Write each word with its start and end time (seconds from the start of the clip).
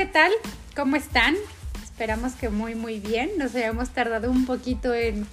¿Qué 0.00 0.06
tal? 0.06 0.32
¿Cómo 0.74 0.96
están? 0.96 1.36
Esperamos 1.84 2.32
que 2.32 2.48
muy 2.48 2.74
muy 2.74 3.00
bien. 3.00 3.32
Nos 3.36 3.54
habíamos 3.54 3.90
tardado 3.90 4.30
un 4.30 4.46
poquito 4.46 4.94
en 4.94 5.26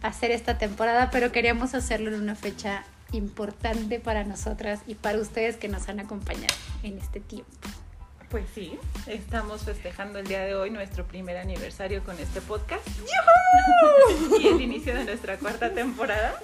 hacer 0.00 0.30
esta 0.30 0.56
temporada, 0.56 1.10
pero 1.10 1.32
queríamos 1.32 1.74
hacerlo 1.74 2.08
en 2.08 2.22
una 2.22 2.34
fecha 2.34 2.86
importante 3.12 4.00
para 4.00 4.24
nosotras 4.24 4.80
y 4.86 4.94
para 4.94 5.18
ustedes 5.18 5.58
que 5.58 5.68
nos 5.68 5.90
han 5.90 6.00
acompañado 6.00 6.54
en 6.82 6.96
este 6.96 7.20
tiempo. 7.20 7.52
Pues 8.30 8.46
sí, 8.54 8.78
estamos 9.06 9.64
festejando 9.64 10.18
el 10.18 10.26
día 10.26 10.40
de 10.46 10.54
hoy 10.54 10.70
nuestro 10.70 11.06
primer 11.06 11.36
aniversario 11.36 12.02
con 12.02 12.18
este 12.18 12.40
podcast. 12.40 12.88
y 14.40 14.46
el 14.46 14.62
inicio 14.62 14.94
de 14.94 15.04
nuestra 15.04 15.36
cuarta 15.36 15.74
temporada. 15.74 16.40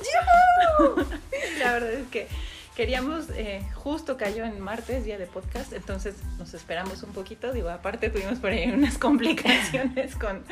La 1.59 1.73
verdad 1.73 1.93
es 1.93 2.07
que 2.09 2.29
queríamos, 2.77 3.27
eh, 3.35 3.63
justo 3.75 4.17
cayó 4.17 4.45
en 4.45 4.59
martes, 4.61 5.05
día 5.05 5.19
de 5.19 5.27
podcast, 5.27 5.73
entonces 5.73 6.15
nos 6.39 6.55
esperamos 6.55 7.03
un 7.03 7.13
poquito. 7.13 7.53
Digo, 7.53 7.69
aparte 7.69 8.11
tuvimos 8.11 8.39
por 8.39 8.51
ahí 8.51 8.71
unas 8.71 8.99
complicaciones 9.07 10.17
con, 10.17 10.45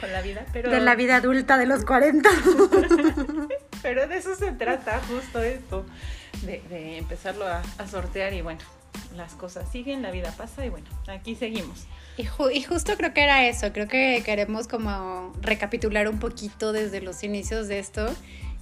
con 0.00 0.12
la 0.12 0.22
vida, 0.22 0.46
pero... 0.52 0.70
De 0.70 0.80
la 0.80 0.94
vida 0.94 1.16
adulta 1.16 1.58
de 1.58 1.66
los 1.66 1.84
40. 1.84 2.28
Pero 3.82 4.08
de 4.08 4.16
eso 4.16 4.34
se 4.34 4.50
trata 4.52 5.00
justo 5.06 5.40
esto, 5.40 5.86
de, 6.44 6.60
de 6.68 6.98
empezarlo 6.98 7.46
a, 7.46 7.62
a 7.78 7.86
sortear 7.86 8.32
y 8.32 8.40
bueno, 8.42 8.60
las 9.14 9.34
cosas 9.34 9.70
siguen, 9.70 10.02
la 10.02 10.10
vida 10.10 10.32
pasa 10.36 10.64
y 10.66 10.70
bueno, 10.70 10.86
aquí 11.06 11.36
seguimos. 11.36 11.86
Y, 12.16 12.24
ju- 12.24 12.50
y 12.52 12.62
justo 12.62 12.96
creo 12.96 13.12
que 13.14 13.22
era 13.22 13.46
eso, 13.46 13.72
creo 13.72 13.86
que 13.86 14.22
queremos 14.24 14.66
como 14.66 15.32
recapitular 15.40 16.08
un 16.08 16.18
poquito 16.18 16.72
desde 16.72 17.00
los 17.00 17.22
inicios 17.22 17.68
de 17.68 17.78
esto, 17.78 18.12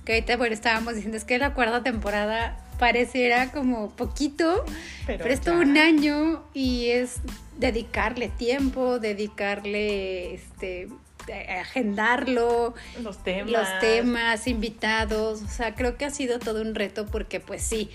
que 0.04 0.14
ahorita 0.14 0.36
bueno, 0.36 0.52
estábamos 0.54 0.94
diciendo, 0.94 1.16
es 1.16 1.24
que 1.24 1.38
la 1.38 1.54
cuarta 1.54 1.82
temporada 1.82 2.58
pareciera 2.84 3.50
como 3.50 3.88
poquito, 3.96 4.62
pero, 5.06 5.24
es 5.24 5.40
todo 5.40 5.62
ya. 5.62 5.70
un 5.70 5.78
año 5.78 6.42
y 6.52 6.90
es 6.90 7.16
dedicarle 7.56 8.28
tiempo, 8.28 8.98
dedicarle, 8.98 10.34
este, 10.34 10.88
eh, 11.28 11.60
agendarlo, 11.62 12.74
Los 13.02 13.24
temas. 13.24 13.50
los 13.50 13.80
temas, 13.80 14.46
invitados, 14.46 15.40
o 15.40 15.48
sea, 15.48 15.74
creo 15.74 15.96
que 15.96 16.04
ha 16.04 16.10
sido 16.10 16.38
todo 16.38 16.60
un 16.60 16.74
reto 16.74 17.06
porque 17.06 17.40
pues 17.40 17.62
sí, 17.62 17.88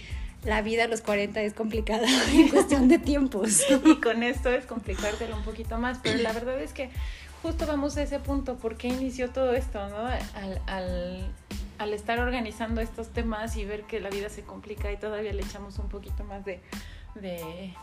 la 0.44 0.64
vida 0.64 0.86
a 0.86 0.88
los 0.88 1.02
40 1.02 1.40
es 1.44 1.54
complicada 1.54 2.08
en 2.34 2.48
cuestión 2.50 2.88
de 2.88 2.98
tiempos. 2.98 3.62
Y 3.86 3.98
con 3.98 4.24
esto 4.24 4.50
es 4.50 4.66
complicártelo 4.66 5.38
un 5.38 5.44
poquito 5.44 5.78
más, 5.78 6.00
pero 6.02 6.18
la 6.18 6.34
verdad 6.34 6.60
es 6.60 6.74
que 6.74 6.90
justo 7.42 7.66
vamos 7.66 7.98
a 7.98 8.04
ese 8.04 8.20
punto, 8.20 8.56
¿por 8.56 8.76
qué 8.76 8.88
inició 8.88 9.32
todo 9.32 9.54
esto? 9.54 9.80
¿no? 9.90 10.08
Al, 10.68 11.94
estar 11.94 12.20
organizando 12.20 12.82
estos 12.82 13.10
temas 13.10 13.56
y 13.56 13.66
ver 13.66 13.84
que 13.84 14.00
la 14.00 14.10
vida 14.10 14.30
se 14.30 14.44
complica 14.44 14.92
y 14.92 14.98
todavía 14.98 15.32
le 15.34 15.42
echamos 15.42 15.80
un 15.80 15.88
poquito 15.88 16.24
más 16.26 16.44
de, 16.44 16.62
de 17.16 17.74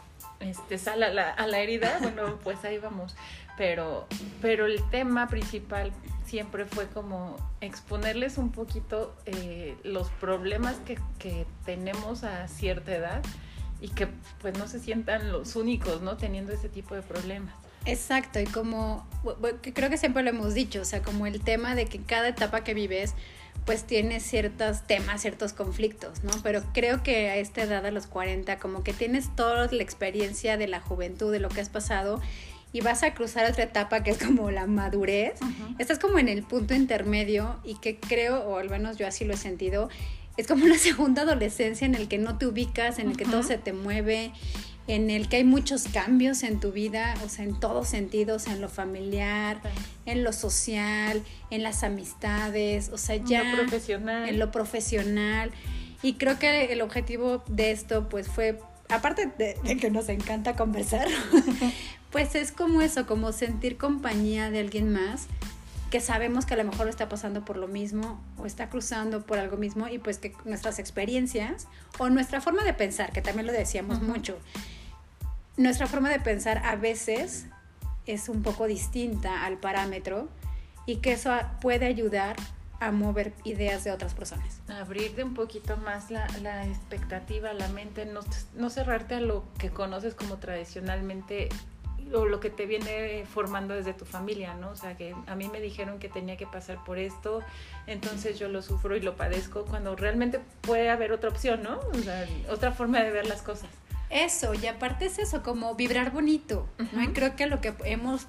este, 0.41 0.77
sal 0.79 1.03
a 1.03 1.09
la, 1.09 1.31
a 1.31 1.47
la 1.47 1.61
herida, 1.61 1.99
bueno, 2.03 2.39
pues 2.45 2.65
ahí 2.65 2.78
vamos. 2.78 3.17
Pero, 3.56 4.06
pero 4.43 4.67
el 4.67 4.83
tema 4.91 5.28
principal 5.28 5.93
siempre 6.27 6.67
fue 6.67 6.88
como 6.88 7.37
exponerles 7.62 8.37
un 8.37 8.53
poquito 8.53 9.17
eh, 9.25 9.77
los 9.83 10.11
problemas 10.11 10.77
que, 10.84 10.99
que 11.19 11.47
tenemos 11.65 12.23
a 12.23 12.49
cierta 12.49 12.94
edad 12.94 13.23
y 13.81 13.88
que 13.88 14.09
pues 14.41 14.59
no 14.59 14.69
se 14.69 14.78
sientan 14.78 15.33
los 15.33 15.56
únicos, 15.56 16.03
¿no? 16.03 16.17
Teniendo 16.19 16.53
ese 16.53 16.69
tipo 16.69 16.94
de 16.94 17.03
problemas. 17.03 17.55
Exacto, 17.87 18.41
y 18.41 18.45
como 18.45 19.07
creo 19.75 19.91
que 19.91 19.97
siempre 19.97 20.23
lo 20.23 20.31
hemos 20.31 20.55
dicho, 20.55 20.81
o 20.81 20.85
sea, 20.85 21.03
como 21.03 21.27
el 21.27 21.41
tema 21.41 21.75
de 21.75 21.87
que 21.87 22.01
cada 22.01 22.29
etapa 22.29 22.63
que 22.65 22.75
vives 22.75 23.15
pues 23.65 23.85
tiene 23.85 24.21
ciertos 24.21 24.87
temas, 24.87 25.23
ciertos 25.23 25.53
conflictos, 25.53 26.23
¿no? 26.23 26.31
Pero 26.45 26.63
creo 26.73 27.03
que 27.03 27.31
a 27.31 27.37
esta 27.37 27.63
edad, 27.63 27.85
a 27.85 27.91
los 27.91 28.07
40, 28.07 28.59
como 28.61 28.85
que 28.85 28.93
tienes 28.93 29.35
toda 29.35 29.67
la 29.71 29.83
experiencia 29.83 30.57
de 30.57 30.69
la 30.69 30.81
juventud, 30.81 31.33
de 31.33 31.41
lo 31.41 31.49
que 31.49 31.61
has 31.61 31.69
pasado, 31.69 32.21
y 32.73 32.81
vas 32.81 33.03
a 33.03 33.13
cruzar 33.13 33.51
otra 33.51 33.65
etapa 33.65 34.05
que 34.05 34.13
es 34.13 34.19
como 34.19 34.53
la 34.53 34.67
madurez. 34.67 35.41
Estás 35.79 35.99
como 35.99 36.19
en 36.19 36.29
el 36.29 36.45
punto 36.45 36.75
intermedio 36.75 37.57
y 37.65 37.75
que 37.77 37.99
creo, 37.99 38.45
o 38.45 38.59
al 38.59 38.71
menos 38.71 38.99
yo 38.99 39.07
así 39.07 39.25
lo 39.25 39.35
he 39.35 39.37
sentido, 39.37 39.89
es 40.37 40.47
como 40.47 40.65
una 40.67 40.79
segunda 40.79 41.23
adolescencia 41.23 41.87
en 41.87 41.97
el 41.97 42.07
que 42.07 42.19
no 42.19 42.39
te 42.39 42.47
ubicas, 42.47 43.01
en 43.01 43.11
el 43.11 43.17
que 43.17 43.25
todo 43.25 43.43
se 43.43 43.59
te 43.59 43.73
mueve, 43.73 44.33
en 44.89 45.11
el 45.11 45.29
que 45.29 45.37
hay 45.37 45.45
muchos 45.45 45.85
cambios 45.85 46.43
en 46.43 46.61
tu 46.61 46.73
vida, 46.73 47.15
o 47.25 47.29
sea, 47.29 47.45
en 47.45 47.59
todos 47.59 47.89
sentidos, 47.89 48.47
en 48.47 48.61
lo 48.61 48.69
familiar, 48.69 49.61
en 50.05 50.23
lo 50.23 50.33
social, 50.33 51.23
en 51.51 51.63
las 51.63 51.83
amistades, 51.83 52.91
o 52.93 52.99
sea, 52.99 53.17
ya 53.17 53.43
Lo 53.45 53.63
profesional. 53.63 54.29
en 54.29 54.39
lo 54.39 54.51
profesional. 54.53 55.51
Y 56.03 56.15
creo 56.15 56.39
que 56.39 56.73
el 56.73 56.83
objetivo 56.83 57.43
de 57.49 57.73
esto, 57.73 58.09
pues, 58.09 58.29
fue, 58.29 58.61
aparte 58.89 59.27
de, 59.39 59.57
de 59.65 59.77
que 59.77 59.91
nos 59.91 60.09
encanta 60.09 60.55
conversar, 60.55 61.09
pues 62.13 62.35
es 62.35 62.53
como 62.53 62.81
eso, 62.81 63.07
como 63.07 63.33
sentir 63.33 63.77
compañía 63.77 64.51
de 64.51 64.61
alguien 64.61 64.93
más 64.93 65.27
que 65.91 66.01
sabemos 66.01 66.47
que 66.47 66.55
a 66.55 66.57
lo 66.57 66.65
mejor 66.65 66.89
está 66.89 67.09
pasando 67.09 67.45
por 67.45 67.57
lo 67.57 67.69
mismo 67.69 68.21
o 68.39 68.47
está 68.47 68.69
cruzando 68.69 69.25
por 69.25 69.39
algo 69.39 69.57
mismo 69.57 69.89
y 69.89 69.99
pues 69.99 70.19
que 70.19 70.35
nuestras 70.45 70.79
experiencias 70.79 71.69
o 71.99 72.11
nuestra 72.11 72.41
forma 72.41 72.65
de 72.65 72.75
pensar, 72.75 73.13
que 73.13 73.23
también 73.23 73.47
lo 73.47 73.53
decíamos 73.53 74.03
mucho, 74.03 74.37
nuestra 75.57 75.87
forma 75.87 76.11
de 76.11 76.21
pensar 76.21 76.63
a 76.65 76.77
veces 76.77 77.47
es 78.07 78.29
un 78.29 78.43
poco 78.43 78.67
distinta 78.67 79.45
al 79.45 79.59
parámetro 79.59 80.29
y 80.87 80.97
que 80.97 81.13
eso 81.13 81.33
puede 81.61 81.87
ayudar 81.87 82.37
a 82.79 82.93
mover 82.93 83.33
ideas 83.45 83.85
de 83.85 83.93
otras 83.93 84.15
personas. 84.15 84.61
Abrirte 84.69 85.25
un 85.25 85.35
poquito 85.35 85.77
más 85.79 86.11
la, 86.11 86.27
la 86.43 86.67
expectativa, 86.67 87.53
la 87.55 87.69
mente, 87.69 88.05
no, 88.05 88.21
no 88.55 88.71
cerrarte 88.71 89.15
a 89.15 89.21
lo 89.21 89.45
que 89.59 89.71
conoces 89.71 90.15
como 90.15 90.37
tradicionalmente 90.37 91.49
o 92.15 92.25
lo 92.27 92.41
que 92.41 92.50
te 92.50 92.67
viene 92.67 93.25
formando 93.27 93.75
desde 93.75 93.93
tu 93.93 94.05
familia, 94.05 94.55
¿no? 94.55 94.71
O 94.71 94.77
sea, 94.77 94.97
que 94.97 95.15
a 95.27 95.34
mí 95.34 95.49
me 95.49 95.61
dijeron 95.61 95.99
que 95.99 96.09
tenía 96.09 96.37
que 96.37 96.47
pasar 96.47 96.83
por 96.84 96.99
esto, 96.99 97.41
entonces 97.87 98.39
yo 98.39 98.49
lo 98.49 98.62
sufro 98.62 98.97
y 98.97 99.00
lo 99.00 99.17
padezco, 99.17 99.65
cuando 99.65 99.97
realmente 99.97 100.41
puede 100.61 100.91
haber 100.91 101.12
otra 101.12 101.31
opción, 101.31 101.62
¿no? 101.62 101.78
O 101.93 101.99
sea, 101.99 102.27
otra 102.50 102.72
forma 102.72 103.00
de 103.03 103.11
ver 103.11 103.27
las 103.27 103.43
cosas. 103.43 103.69
Eso, 104.09 104.55
y 104.55 104.65
aparte 104.69 105.06
es 105.06 105.19
eso, 105.19 105.43
como 105.43 105.75
vibrar 105.75 106.12
bonito. 106.12 106.69
¿no? 106.93 107.00
Y 107.03 107.06
Ujú. 107.06 107.12
creo 107.15 107.34
que 107.34 107.47
lo 107.47 107.61
que 107.61 107.75
hemos 107.84 108.27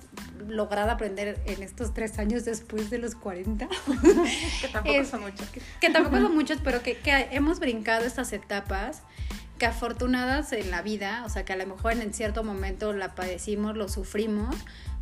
logrado 0.48 0.90
aprender 0.90 1.40
en 1.46 1.62
estos 1.62 1.94
tres 1.94 2.18
años 2.18 2.46
después 2.46 2.90
de 2.90 2.98
los 2.98 3.14
40, 3.14 3.68
Que 4.62 4.68
tampoco 4.70 4.96
Es- 5.00 5.10
son 5.10 5.22
muchos. 5.22 5.48
que 5.80 5.90
tampoco 5.92 6.18
son 6.18 6.34
muchos, 6.34 6.60
pero 6.64 6.82
que, 6.82 6.98
que 6.98 7.28
hemos 7.32 7.60
brincado 7.60 8.06
estas 8.06 8.34
etapas, 8.34 9.04
que 9.58 9.66
afortunadas 9.66 10.54
en 10.54 10.72
la 10.72 10.82
vida, 10.82 11.24
o 11.26 11.30
sea, 11.30 11.46
que 11.46 11.54
a 11.54 11.58
lo 11.58 11.66
mejor 11.66 11.94
en 11.94 12.14
cierto 12.14 12.44
momento 12.44 12.94
la 12.94 13.16
padecimos, 13.16 13.76
lo 13.76 13.90
sufrimos, 13.90 14.56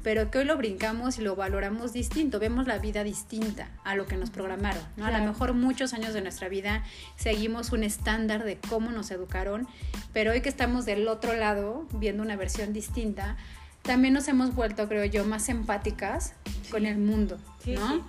pero 0.04 0.30
que 0.30 0.38
hoy 0.38 0.46
lo 0.46 0.56
brincamos 0.56 1.18
y 1.18 1.24
lo 1.24 1.36
valoramos 1.36 1.92
distinto, 1.92 2.40
vemos 2.40 2.68
la 2.68 2.78
vida 2.78 3.04
distinta 3.04 3.70
a 3.84 3.96
lo 3.96 4.06
que 4.06 4.18
nos 4.18 4.30
programaron, 4.30 4.84
¿no? 4.98 5.06
A 5.06 5.12
lo 5.12 5.26
mejor 5.26 5.54
muchos 5.54 5.94
años 5.94 6.14
de 6.14 6.22
nuestra 6.22 6.48
vida 6.48 6.84
seguimos 7.16 7.72
un 7.72 7.84
estándar 7.84 8.44
de 8.44 8.60
cómo 8.70 8.92
nos 8.92 9.10
educaron, 9.10 9.68
pero 10.14 10.32
hoy 10.32 10.42
que 10.42 10.50
estamos 10.50 10.86
del 10.86 11.08
otro 11.08 11.34
lado, 11.34 11.88
viendo 11.94 12.22
una 12.22 12.36
versión 12.36 12.72
distinta, 12.72 13.36
también 13.82 14.14
nos 14.14 14.28
hemos 14.28 14.54
vuelto, 14.54 14.88
creo 14.88 15.06
yo, 15.06 15.26
más 15.26 15.50
empáticas 15.50 16.34
con 16.70 16.86
el 16.86 16.98
mundo, 16.98 17.40
Sí, 17.64 17.74
¿no? 17.74 17.88
sí. 17.90 18.02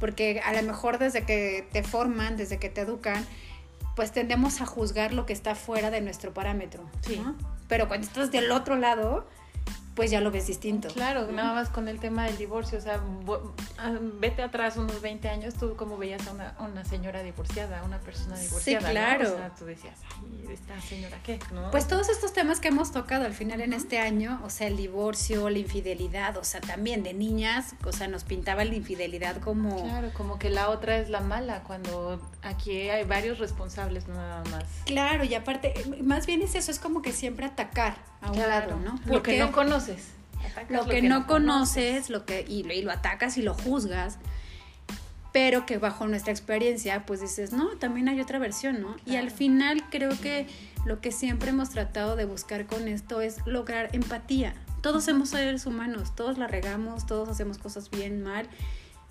Porque 0.00 0.40
a 0.44 0.52
lo 0.54 0.62
mejor 0.62 0.98
desde 0.98 1.24
que 1.24 1.68
te 1.70 1.82
forman, 1.82 2.36
desde 2.36 2.58
que 2.58 2.70
te 2.70 2.80
educan, 2.80 3.24
pues 3.96 4.12
tendemos 4.12 4.60
a 4.60 4.66
juzgar 4.66 5.12
lo 5.12 5.26
que 5.26 5.32
está 5.32 5.54
fuera 5.54 5.90
de 5.90 6.00
nuestro 6.00 6.32
parámetro, 6.32 6.84
Sí. 7.06 7.16
¿no? 7.22 7.34
Pero 7.68 7.88
cuando 7.88 8.06
estás 8.06 8.30
del 8.30 8.50
otro 8.52 8.76
lado, 8.76 9.26
pues 9.94 10.10
ya 10.10 10.20
lo 10.20 10.30
ves 10.30 10.46
distinto. 10.46 10.88
Claro, 10.88 11.30
nada 11.30 11.52
más 11.52 11.68
con 11.68 11.86
el 11.88 12.00
tema 12.00 12.24
del 12.24 12.38
divorcio, 12.38 12.78
o 12.78 12.80
sea, 12.80 13.00
ah, 13.78 13.98
vete 14.18 14.42
atrás 14.42 14.76
unos 14.76 15.02
20 15.02 15.28
años, 15.28 15.54
tú 15.54 15.76
como 15.76 15.98
veías 15.98 16.26
a 16.28 16.32
una, 16.32 16.54
una 16.60 16.84
señora 16.84 17.22
divorciada, 17.22 17.80
a 17.80 17.84
una 17.84 17.98
persona 17.98 18.38
divorciada. 18.38 18.86
Sí, 18.86 18.92
claro. 18.92 19.34
O 19.34 19.36
sea, 19.36 19.50
tú 19.50 19.66
decías, 19.66 19.98
ay, 20.18 20.52
esta 20.52 20.80
señora 20.80 21.18
qué, 21.22 21.38
¿no? 21.52 21.70
Pues 21.70 21.86
todos 21.88 22.08
estos 22.08 22.32
temas 22.32 22.58
que 22.58 22.68
hemos 22.68 22.92
tocado 22.92 23.26
al 23.26 23.34
final 23.34 23.60
en 23.60 23.74
este 23.74 23.98
año, 23.98 24.40
o 24.44 24.50
sea, 24.50 24.66
el 24.66 24.78
divorcio, 24.78 25.50
la 25.50 25.58
infidelidad, 25.58 26.38
o 26.38 26.44
sea, 26.44 26.60
también 26.60 27.02
de 27.02 27.12
niñas, 27.12 27.74
o 27.84 27.92
sea, 27.92 28.08
nos 28.08 28.24
pintaba 28.24 28.64
la 28.64 28.74
infidelidad 28.74 29.36
como... 29.38 29.82
Claro, 29.82 30.10
como 30.14 30.38
que 30.38 30.48
la 30.48 30.70
otra 30.70 30.96
es 30.96 31.10
la 31.10 31.20
mala, 31.20 31.64
cuando 31.64 32.20
aquí 32.42 32.88
hay 32.88 33.04
varios 33.04 33.38
responsables 33.38 34.08
nada 34.08 34.42
más. 34.50 34.64
Claro, 34.86 35.24
y 35.24 35.34
aparte, 35.34 35.74
más 36.02 36.26
bien 36.26 36.40
es 36.40 36.54
eso, 36.54 36.70
es 36.70 36.78
como 36.78 37.02
que 37.02 37.12
siempre 37.12 37.44
atacar 37.44 38.11
a 38.22 38.30
un 38.30 38.38
lado, 38.38 38.78
¿no? 38.78 38.98
Lo 39.06 39.22
que 39.22 39.38
no 39.38 39.52
conoces. 39.52 40.08
lo, 40.68 40.86
que, 40.86 41.02
no, 41.02 41.26
conoces, 41.26 42.10
lo 42.10 42.24
que, 42.24 42.44
y, 42.48 42.66
y, 42.70 42.82
lo 42.82 42.92
atacas 42.92 43.36
y 43.38 43.42
lo 43.42 43.54
juzgas, 43.54 44.18
pero 45.32 45.66
que 45.66 45.78
bajo 45.78 46.06
nuestra 46.06 46.32
experiencia, 46.32 47.04
pues 47.06 47.20
dices, 47.20 47.52
no, 47.52 47.68
también 47.78 48.08
hay 48.08 48.20
otra 48.20 48.38
versión, 48.38 48.80
¿no? 48.80 48.96
Y 49.06 49.16
al 49.16 49.30
final 49.30 49.84
creo 49.90 50.10
que 50.20 50.46
lo 50.84 51.00
que 51.00 51.12
siempre 51.12 51.50
hemos 51.50 51.70
tratado 51.70 52.16
de 52.16 52.24
buscar 52.24 52.66
con 52.66 52.88
esto 52.88 53.20
es 53.20 53.38
lograr 53.46 53.88
empatía. 53.92 54.54
Todos 54.82 55.04
somos 55.04 55.30
seres 55.30 55.64
humanos, 55.66 56.14
todos 56.14 56.38
la 56.38 56.48
regamos, 56.48 57.06
todos 57.06 57.28
hacemos 57.28 57.58
cosas 57.58 57.90
bien, 57.90 58.22
mal, 58.22 58.48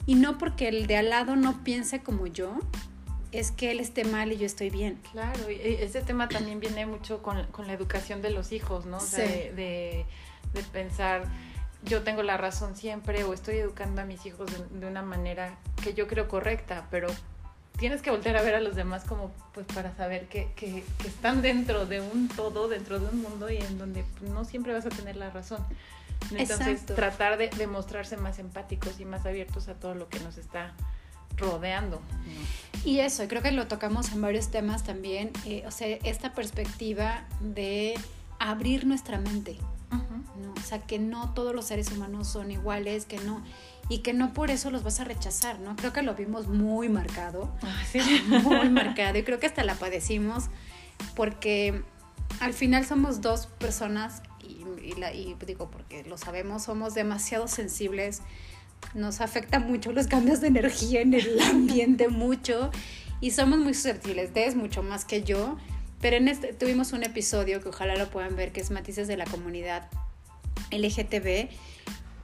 y 0.05 0.15
no 0.15 0.37
porque 0.37 0.67
el 0.67 0.87
de 0.87 0.97
al 0.97 1.09
lado 1.09 1.35
no 1.35 1.63
piense 1.63 2.01
como 2.01 2.27
yo, 2.27 2.59
es 3.31 3.51
que 3.51 3.71
él 3.71 3.79
esté 3.79 4.03
mal 4.03 4.31
y 4.31 4.37
yo 4.37 4.45
estoy 4.45 4.69
bien. 4.69 4.99
Claro, 5.11 5.49
y 5.49 5.55
ese 5.55 6.01
tema 6.01 6.27
también 6.27 6.59
viene 6.59 6.85
mucho 6.85 7.21
con, 7.21 7.45
con 7.47 7.67
la 7.67 7.73
educación 7.73 8.21
de 8.21 8.31
los 8.31 8.51
hijos, 8.51 8.85
¿no? 8.85 8.97
O 8.97 8.99
sea, 8.99 9.25
de, 9.27 10.05
de, 10.53 10.63
pensar, 10.71 11.23
yo 11.83 12.03
tengo 12.03 12.23
la 12.23 12.37
razón 12.37 12.75
siempre 12.75 13.23
o 13.23 13.33
estoy 13.33 13.57
educando 13.57 14.01
a 14.01 14.05
mis 14.05 14.25
hijos 14.25 14.49
de, 14.71 14.85
una 14.85 15.01
manera 15.01 15.57
que 15.81 15.93
yo 15.93 16.07
creo 16.07 16.27
correcta, 16.27 16.87
pero 16.91 17.07
tienes 17.77 18.01
que 18.01 18.11
volver 18.11 18.35
a 18.35 18.41
ver 18.41 18.55
a 18.55 18.59
los 18.59 18.75
demás 18.75 19.05
como 19.05 19.31
pues 19.53 19.65
para 19.67 19.95
saber 19.95 20.27
que, 20.27 20.51
que, 20.55 20.83
que 21.01 21.07
están 21.07 21.41
dentro 21.41 21.85
de 21.85 22.01
un 22.01 22.27
todo, 22.27 22.67
dentro 22.67 22.99
de 22.99 23.07
un 23.07 23.21
mundo 23.21 23.49
y 23.49 23.57
en 23.57 23.77
donde 23.77 24.03
no 24.21 24.43
siempre 24.43 24.73
vas 24.73 24.85
a 24.85 24.89
tener 24.89 25.15
la 25.15 25.29
razón. 25.29 25.65
Entonces, 26.35 26.85
tratar 26.85 27.37
de, 27.37 27.49
de 27.49 27.65
mostrarse 27.65 28.15
más 28.15 28.39
empáticos 28.39 28.99
y 28.99 29.05
más 29.05 29.25
abiertos 29.25 29.67
a 29.69 29.73
todo 29.73 29.95
lo 29.95 30.07
que 30.07 30.19
nos 30.19 30.37
está 30.37 30.73
rodeando. 31.37 32.01
Y 32.83 32.99
eso, 32.99 33.27
creo 33.27 33.41
que 33.41 33.51
lo 33.51 33.67
tocamos 33.67 34.11
en 34.11 34.21
varios 34.21 34.49
temas 34.49 34.83
también, 34.83 35.31
eh, 35.45 35.63
o 35.67 35.71
sea, 35.71 35.87
esta 36.03 36.33
perspectiva 36.33 37.25
de 37.39 37.93
abrir 38.39 38.87
nuestra 38.87 39.19
mente, 39.19 39.57
¿no? 39.91 40.53
O 40.57 40.63
sea, 40.63 40.79
que 40.79 40.97
no 40.97 41.33
todos 41.33 41.53
los 41.53 41.65
seres 41.65 41.91
humanos 41.91 42.27
son 42.27 42.49
iguales, 42.49 43.05
que 43.05 43.19
no, 43.19 43.43
y 43.87 43.99
que 43.99 44.13
no 44.13 44.33
por 44.33 44.49
eso 44.49 44.71
los 44.71 44.83
vas 44.83 44.99
a 44.99 45.03
rechazar, 45.03 45.59
¿no? 45.59 45.75
Creo 45.75 45.93
que 45.93 46.01
lo 46.01 46.15
vimos 46.15 46.47
muy 46.47 46.89
marcado, 46.89 47.53
ah, 47.61 47.83
¿Sí? 47.91 47.99
muy 48.27 48.69
marcado, 48.69 49.17
y 49.19 49.23
creo 49.23 49.39
que 49.39 49.45
hasta 49.45 49.63
la 49.63 49.75
padecimos, 49.75 50.45
porque 51.15 51.83
al 52.39 52.53
final 52.53 52.85
somos 52.85 53.21
dos 53.21 53.45
personas, 53.45 54.23
y, 54.41 54.65
y, 54.83 54.93
la, 54.93 55.13
y 55.13 55.35
digo, 55.45 55.69
porque 55.69 56.03
lo 56.03 56.17
sabemos, 56.17 56.63
somos 56.63 56.95
demasiado 56.95 57.47
sensibles, 57.47 58.23
nos 58.93 59.21
afecta 59.21 59.59
mucho 59.59 59.91
los 59.91 60.07
cambios 60.07 60.41
de 60.41 60.47
energía 60.47 61.01
en 61.01 61.13
el 61.13 61.39
ambiente, 61.51 62.07
mucho, 62.07 62.71
y 63.19 63.31
somos 63.31 63.59
muy 63.59 63.73
susceptibles, 63.73 64.31
es 64.35 64.55
mucho 64.55 64.83
más 64.83 65.05
que 65.05 65.23
yo, 65.23 65.57
pero 66.01 66.17
en 66.17 66.27
este 66.27 66.53
tuvimos 66.53 66.93
un 66.93 67.03
episodio 67.03 67.61
que 67.61 67.69
ojalá 67.69 67.95
lo 67.95 68.09
puedan 68.09 68.35
ver, 68.35 68.51
que 68.51 68.61
es 68.61 68.71
Matices 68.71 69.07
de 69.07 69.17
la 69.17 69.25
Comunidad 69.25 69.87
LGTB, 70.71 71.49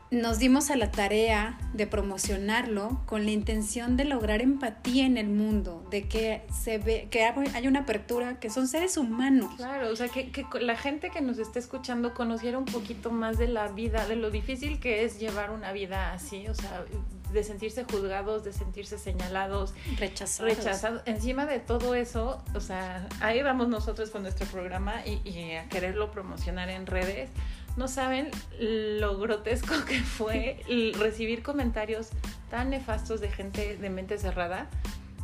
nos 0.10 0.40
dimos 0.40 0.70
a 0.70 0.78
la 0.78 0.92
tarea 0.92 1.58
de 1.74 1.86
promocionarlo 1.86 3.02
con 3.06 3.26
la 3.26 3.32
intención 3.32 3.98
de 3.98 4.06
lograr 4.06 4.42
empatía 4.42 5.06
en 5.06 5.18
el 5.18 5.28
mundo, 5.28 5.86
de 5.92 6.08
que 6.08 6.44
se 6.52 6.78
ve, 6.78 7.08
que 7.12 7.24
hay 7.26 7.68
una 7.68 7.82
apertura, 7.82 8.40
que 8.40 8.50
son 8.50 8.68
seres 8.68 8.98
humanos. 8.98 9.54
Claro, 9.58 9.92
o 9.92 9.96
sea, 9.96 10.08
que, 10.08 10.32
que 10.32 10.46
la 10.62 10.78
gente 10.78 11.10
que 11.10 11.22
nos 11.22 11.40
está 11.40 11.60
escuchando 11.60 12.14
conociera 12.14 12.58
un 12.58 12.66
poquito 12.66 13.12
más 13.12 13.38
de 13.38 13.48
la 13.48 13.68
vida, 13.68 14.08
de 14.08 14.16
lo 14.16 14.32
difícil 14.32 14.80
que 14.80 15.04
es 15.04 15.20
llevar 15.20 15.52
una 15.52 15.74
vida 15.74 16.14
así, 16.14 16.48
o 16.48 16.54
sea, 16.54 16.86
de 17.34 17.44
sentirse 17.44 17.84
juzgados, 17.84 18.46
de 18.46 18.54
sentirse 18.54 18.98
señalados, 18.98 19.74
rechazados. 20.00 20.56
rechazados. 20.56 21.02
Encima 21.06 21.46
de 21.46 21.60
todo 21.60 21.96
eso, 21.96 22.42
o 22.56 22.62
sea, 22.62 23.08
ahí 23.20 23.42
vamos 23.44 23.68
nosotros 23.68 24.10
con 24.10 24.24
nuestro 24.24 24.46
programa 24.48 25.06
y, 25.06 25.22
y 25.28 25.52
a 25.56 25.68
quererlo 25.68 26.12
promocionar 26.12 26.70
en 26.70 26.86
redes 26.86 27.30
no 27.78 27.88
saben 27.88 28.30
lo 28.60 29.18
grotesco 29.18 29.74
que 29.88 30.02
fue 30.02 30.60
recibir 30.98 31.44
comentarios 31.44 32.10
tan 32.50 32.72
nefastos 32.72 33.22
de 33.22 33.30
gente 33.30 33.78
de 33.78 33.90
mente 33.90 34.18
cerrada, 34.18 34.68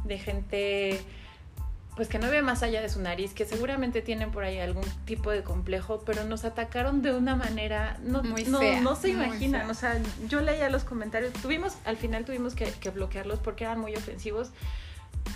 de 0.05 0.17
gente 0.17 1.01
pues 1.95 2.07
que 2.07 2.17
no 2.17 2.27
ve 2.29 2.41
más 2.41 2.63
allá 2.63 2.81
de 2.81 2.89
su 2.89 3.00
nariz, 3.01 3.33
que 3.33 3.45
seguramente 3.45 4.01
tienen 4.01 4.31
por 4.31 4.44
ahí 4.44 4.59
algún 4.59 4.83
tipo 5.05 5.29
de 5.29 5.44
complejo, 5.44 6.01
pero 6.05 6.23
nos 6.23 6.44
atacaron 6.44 7.03
de 7.03 7.13
una 7.13 7.35
manera 7.35 8.00
no, 8.01 8.23
muy 8.23 8.45
no, 8.45 8.59
fea, 8.59 8.81
no 8.81 8.95
se 8.95 9.09
imaginan. 9.09 9.69
O 9.69 9.75
sea, 9.75 10.01
yo 10.27 10.41
leía 10.41 10.69
los 10.69 10.83
comentarios, 10.83 11.33
tuvimos, 11.33 11.77
al 11.85 11.97
final 11.97 12.25
tuvimos 12.25 12.55
que, 12.55 12.65
que 12.65 12.89
bloquearlos 12.89 13.39
porque 13.39 13.65
eran 13.65 13.79
muy 13.79 13.95
ofensivos. 13.95 14.50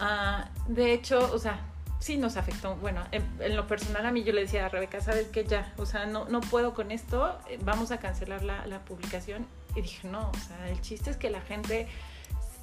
Uh, 0.01 0.73
de 0.73 0.93
hecho, 0.93 1.31
o 1.31 1.37
sea, 1.37 1.59
sí 1.99 2.17
nos 2.17 2.38
afectó. 2.38 2.75
Bueno, 2.75 3.03
en, 3.11 3.55
lo 3.55 3.67
personal 3.67 4.05
a 4.05 4.11
mí 4.11 4.23
yo 4.23 4.33
le 4.33 4.41
decía 4.41 4.65
a 4.65 4.69
Rebeca, 4.69 5.01
¿sabes 5.01 5.27
qué? 5.27 5.44
Ya, 5.44 5.73
o 5.77 5.85
sea, 5.85 6.05
no, 6.05 6.25
no 6.25 6.41
puedo 6.41 6.73
con 6.73 6.91
esto, 6.91 7.38
eh, 7.49 7.59
vamos 7.63 7.91
a 7.91 7.99
cancelar 7.99 8.44
la, 8.44 8.65
la 8.67 8.79
publicación. 8.85 9.45
Y 9.75 9.81
dije, 9.81 10.07
no, 10.07 10.29
o 10.29 10.38
sea, 10.47 10.69
el 10.69 10.81
chiste 10.81 11.09
es 11.09 11.17
que 11.17 11.29
la 11.29 11.41
gente 11.41 11.88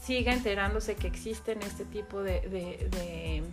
siga 0.02 0.32
enterándose 0.32 0.96
que 0.96 1.06
existen 1.06 1.62
este 1.62 1.84
tipo 1.84 2.22
de... 2.22 2.40
de, 2.42 2.88
de 2.90 3.44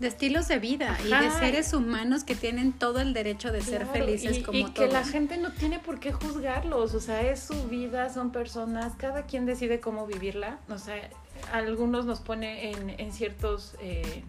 de 0.00 0.08
estilos 0.08 0.48
de 0.48 0.58
vida 0.58 0.92
Ajá. 0.92 1.02
y 1.04 1.24
de 1.26 1.30
seres 1.30 1.74
humanos 1.74 2.24
que 2.24 2.34
tienen 2.34 2.72
todo 2.72 3.00
el 3.00 3.12
derecho 3.12 3.52
de 3.52 3.58
claro, 3.58 3.84
ser 3.84 3.86
felices 3.86 4.38
y, 4.38 4.42
como 4.42 4.58
y 4.58 4.62
todos. 4.62 4.74
que 4.74 4.88
la 4.88 5.04
gente 5.04 5.36
no 5.36 5.52
tiene 5.52 5.78
por 5.78 6.00
qué 6.00 6.10
juzgarlos, 6.10 6.94
o 6.94 7.00
sea, 7.00 7.20
es 7.20 7.40
su 7.40 7.64
vida, 7.68 8.08
son 8.08 8.32
personas, 8.32 8.94
cada 8.96 9.26
quien 9.26 9.44
decide 9.44 9.78
cómo 9.78 10.06
vivirla, 10.06 10.58
o 10.70 10.78
sea, 10.78 11.10
algunos 11.52 12.06
nos 12.06 12.20
pone 12.20 12.70
en, 12.70 12.98
en 12.98 13.12
ciertos 13.12 13.76
eh, 13.80 14.24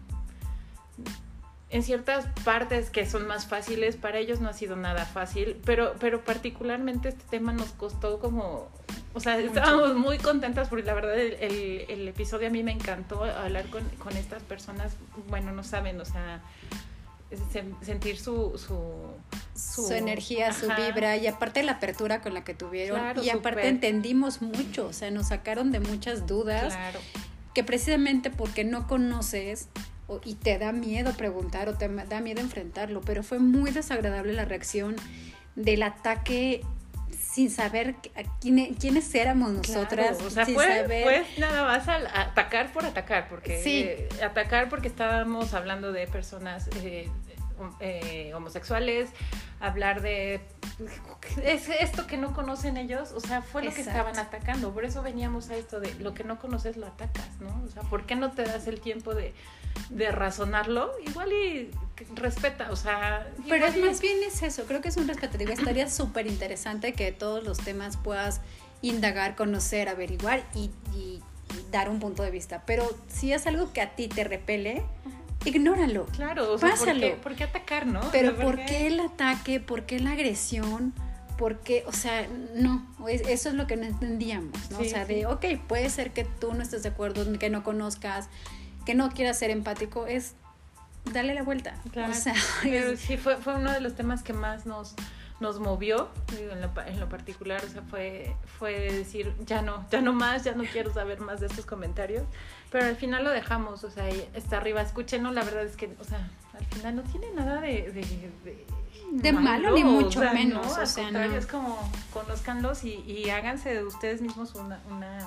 en 1.72 1.82
ciertas 1.82 2.26
partes 2.44 2.90
que 2.90 3.06
son 3.06 3.26
más 3.26 3.46
fáciles, 3.46 3.96
para 3.96 4.18
ellos 4.18 4.40
no 4.40 4.50
ha 4.50 4.52
sido 4.52 4.76
nada 4.76 5.06
fácil, 5.06 5.56
pero, 5.64 5.94
pero 5.98 6.22
particularmente 6.22 7.08
este 7.08 7.24
tema 7.30 7.54
nos 7.54 7.70
costó 7.70 8.20
como, 8.20 8.68
o 9.14 9.20
sea, 9.20 9.36
Mucho. 9.36 9.46
estábamos 9.46 9.94
muy 9.94 10.18
contentas 10.18 10.68
porque 10.68 10.84
la 10.84 10.92
verdad 10.92 11.18
el, 11.18 11.32
el, 11.34 11.86
el, 11.88 12.08
episodio 12.08 12.48
a 12.48 12.50
mí 12.50 12.62
me 12.62 12.72
encantó 12.72 13.24
hablar 13.24 13.66
con, 13.70 13.88
con 13.98 14.14
estas 14.18 14.42
personas, 14.42 14.96
bueno, 15.28 15.52
no 15.52 15.64
saben, 15.64 15.98
o 15.98 16.04
sea, 16.04 16.42
sentir 17.80 18.18
su 18.18 18.58
su, 18.58 19.08
su, 19.56 19.86
su 19.86 19.94
energía, 19.94 20.50
ajá. 20.50 20.60
su 20.60 20.66
vibra 20.82 21.16
y 21.16 21.26
aparte 21.26 21.62
la 21.62 21.72
apertura 21.72 22.20
con 22.20 22.34
la 22.34 22.44
que 22.44 22.52
tuvieron 22.52 22.98
claro, 22.98 23.22
y 23.22 23.30
aparte 23.30 23.60
super. 23.60 23.66
entendimos 23.66 24.42
mucho, 24.42 24.88
o 24.88 24.92
sea, 24.92 25.10
nos 25.10 25.28
sacaron 25.28 25.72
de 25.72 25.80
muchas 25.80 26.26
dudas 26.26 26.74
claro. 26.74 27.00
que 27.54 27.64
precisamente 27.64 28.30
porque 28.30 28.64
no 28.64 28.86
conoces 28.86 29.68
y 30.24 30.34
te 30.34 30.58
da 30.58 30.72
miedo 30.72 31.12
preguntar 31.14 31.68
o 31.68 31.74
te 31.76 31.88
da 31.88 32.20
miedo 32.20 32.40
enfrentarlo, 32.40 33.00
pero 33.00 33.22
fue 33.22 33.38
muy 33.38 33.70
desagradable 33.70 34.32
la 34.32 34.44
reacción 34.44 34.96
del 35.56 35.82
ataque 35.82 36.62
sin 37.32 37.50
saber 37.50 37.94
quién, 38.40 38.74
quiénes 38.74 39.14
éramos 39.14 39.52
nosotras. 39.52 40.16
Claro, 40.16 40.26
o 40.26 40.30
sea, 40.30 40.44
sin 40.44 40.56
saber... 40.56 41.02
fue, 41.02 41.24
nada 41.38 41.64
más 41.64 41.88
al 41.88 42.06
atacar 42.06 42.72
por 42.72 42.84
atacar, 42.84 43.28
porque 43.28 43.62
sí. 43.62 43.84
eh, 43.86 44.08
atacar 44.22 44.68
porque 44.68 44.88
estábamos 44.88 45.54
hablando 45.54 45.92
de 45.92 46.06
personas 46.06 46.68
eh, 46.82 47.08
eh, 47.80 48.32
homosexuales, 48.34 49.10
hablar 49.60 50.02
de 50.02 50.40
es 51.44 51.68
esto 51.68 52.06
que 52.06 52.16
no 52.16 52.34
conocen 52.34 52.76
ellos, 52.76 53.12
o 53.12 53.20
sea, 53.20 53.42
fue 53.42 53.62
lo 53.62 53.68
Exacto. 53.68 53.90
que 53.90 53.98
estaban 53.98 54.18
atacando. 54.18 54.72
Por 54.72 54.84
eso 54.84 55.02
veníamos 55.02 55.50
a 55.50 55.56
esto 55.56 55.80
de 55.80 55.94
lo 55.96 56.14
que 56.14 56.24
no 56.24 56.38
conoces 56.38 56.76
lo 56.76 56.86
atacas, 56.86 57.28
¿no? 57.40 57.62
O 57.64 57.68
sea, 57.68 57.82
¿por 57.82 58.04
qué 58.04 58.16
no 58.16 58.32
te 58.32 58.42
das 58.42 58.66
el 58.66 58.80
tiempo 58.80 59.14
de, 59.14 59.32
de 59.90 60.10
razonarlo? 60.10 60.92
Igual 61.06 61.32
y 61.32 61.70
respeta, 62.14 62.70
o 62.70 62.76
sea. 62.76 63.30
Pero 63.48 63.66
es, 63.66 63.76
más 63.76 64.00
bien 64.00 64.18
es 64.26 64.42
eso, 64.42 64.64
creo 64.64 64.80
que 64.80 64.88
es 64.88 64.96
un 64.96 65.08
respeto. 65.08 65.38
Digo, 65.38 65.52
estaría 65.52 65.88
súper 65.88 66.26
interesante 66.26 66.92
que 66.92 67.12
todos 67.12 67.44
los 67.44 67.58
temas 67.58 67.96
puedas 67.96 68.40
indagar, 68.80 69.36
conocer, 69.36 69.88
averiguar 69.88 70.42
y, 70.54 70.70
y, 70.94 70.96
y, 70.96 71.22
dar 71.70 71.88
un 71.88 72.00
punto 72.00 72.22
de 72.22 72.30
vista. 72.30 72.62
Pero 72.66 72.88
si 73.08 73.32
es 73.32 73.46
algo 73.46 73.72
que 73.72 73.80
a 73.80 73.94
ti 73.94 74.08
te 74.08 74.24
repele, 74.24 74.82
ignóralo. 75.44 76.06
Claro, 76.06 76.52
o 76.52 76.58
sea, 76.58 76.70
pásalo. 76.70 77.00
¿por 77.00 77.00
qué, 77.00 77.16
¿por 77.22 77.34
qué 77.36 77.44
atacar, 77.44 77.86
no? 77.86 78.00
Pero 78.10 78.36
¿por 78.36 78.56
qué? 78.56 78.66
qué 78.66 78.86
el 78.88 79.00
ataque? 79.00 79.60
¿Por 79.60 79.84
qué 79.84 80.00
la 80.00 80.12
agresión? 80.12 80.92
Porque, 81.38 81.82
o 81.86 81.92
sea, 81.92 82.28
no, 82.54 82.86
eso 83.08 83.48
es 83.48 83.54
lo 83.54 83.66
que 83.66 83.76
no 83.76 83.84
entendíamos, 83.84 84.70
¿no? 84.70 84.78
Sí, 84.78 84.86
o 84.86 84.90
sea, 84.90 85.06
sí. 85.06 85.14
de, 85.14 85.26
ok, 85.26 85.44
puede 85.66 85.90
ser 85.90 86.12
que 86.12 86.24
tú 86.24 86.52
no 86.54 86.62
estés 86.62 86.82
de 86.82 86.90
acuerdo, 86.90 87.26
que 87.38 87.50
no 87.50 87.64
conozcas, 87.64 88.28
que 88.84 88.94
no 88.94 89.10
quieras 89.10 89.38
ser 89.38 89.50
empático, 89.50 90.06
es 90.06 90.34
darle 91.12 91.34
la 91.34 91.42
vuelta. 91.42 91.74
Claro. 91.92 92.12
O 92.12 92.14
sea, 92.14 92.34
pero 92.62 92.96
sí, 92.96 93.16
fue, 93.16 93.36
fue 93.36 93.54
uno 93.54 93.72
de 93.72 93.80
los 93.80 93.94
temas 93.94 94.22
que 94.22 94.32
más 94.32 94.66
nos, 94.66 94.94
nos 95.40 95.58
movió 95.58 96.08
en, 96.38 96.60
lo, 96.60 96.70
en, 96.86 97.00
lo, 97.00 97.08
particular, 97.08 97.62
o 97.64 97.68
sea, 97.68 97.82
fue, 97.82 98.34
fue 98.58 98.92
decir, 98.92 99.34
ya 99.44 99.62
no, 99.62 99.84
ya 99.90 100.00
no 100.00 100.12
más, 100.12 100.44
ya 100.44 100.54
no 100.54 100.64
quiero 100.64 100.92
saber 100.92 101.20
más 101.20 101.40
de 101.40 101.46
estos 101.46 101.66
comentarios, 101.66 102.24
pero 102.70 102.86
al 102.86 102.96
final 102.96 103.24
lo 103.24 103.30
dejamos, 103.30 103.84
o 103.84 103.90
sea, 103.90 104.08
está 104.08 104.58
arriba, 104.58 104.80
escúchenlo, 104.80 105.32
la 105.32 105.42
verdad 105.42 105.64
es 105.64 105.76
que, 105.76 105.94
o 106.00 106.04
sea, 106.04 106.30
al 106.58 106.64
final 106.66 106.96
no 106.96 107.02
tiene 107.02 107.32
nada 107.32 107.60
de... 107.60 107.90
de, 107.92 108.66
de 109.10 109.32
malo, 109.32 109.72
ni 109.72 109.84
mucho 109.84 110.20
menos. 110.20 110.78
o 110.78 110.86
sea, 110.86 111.10
no. 111.10 111.20
es 111.20 111.46
como 111.46 111.78
conozcanlos 112.14 112.84
y, 112.84 112.94
y 113.00 113.28
háganse 113.28 113.74
de 113.74 113.84
ustedes 113.84 114.22
mismos 114.22 114.54
una, 114.54 114.80
una 114.90 115.18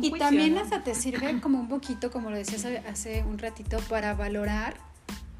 y 0.00 0.10
también 0.12 0.58
hasta 0.58 0.82
te 0.82 0.94
sirve 0.94 1.40
como 1.40 1.60
un 1.60 1.68
poquito, 1.68 2.10
como 2.10 2.30
lo 2.30 2.36
decías 2.36 2.66
hace 2.88 3.22
un 3.24 3.38
ratito, 3.38 3.78
para 3.88 4.14
valorar 4.14 4.74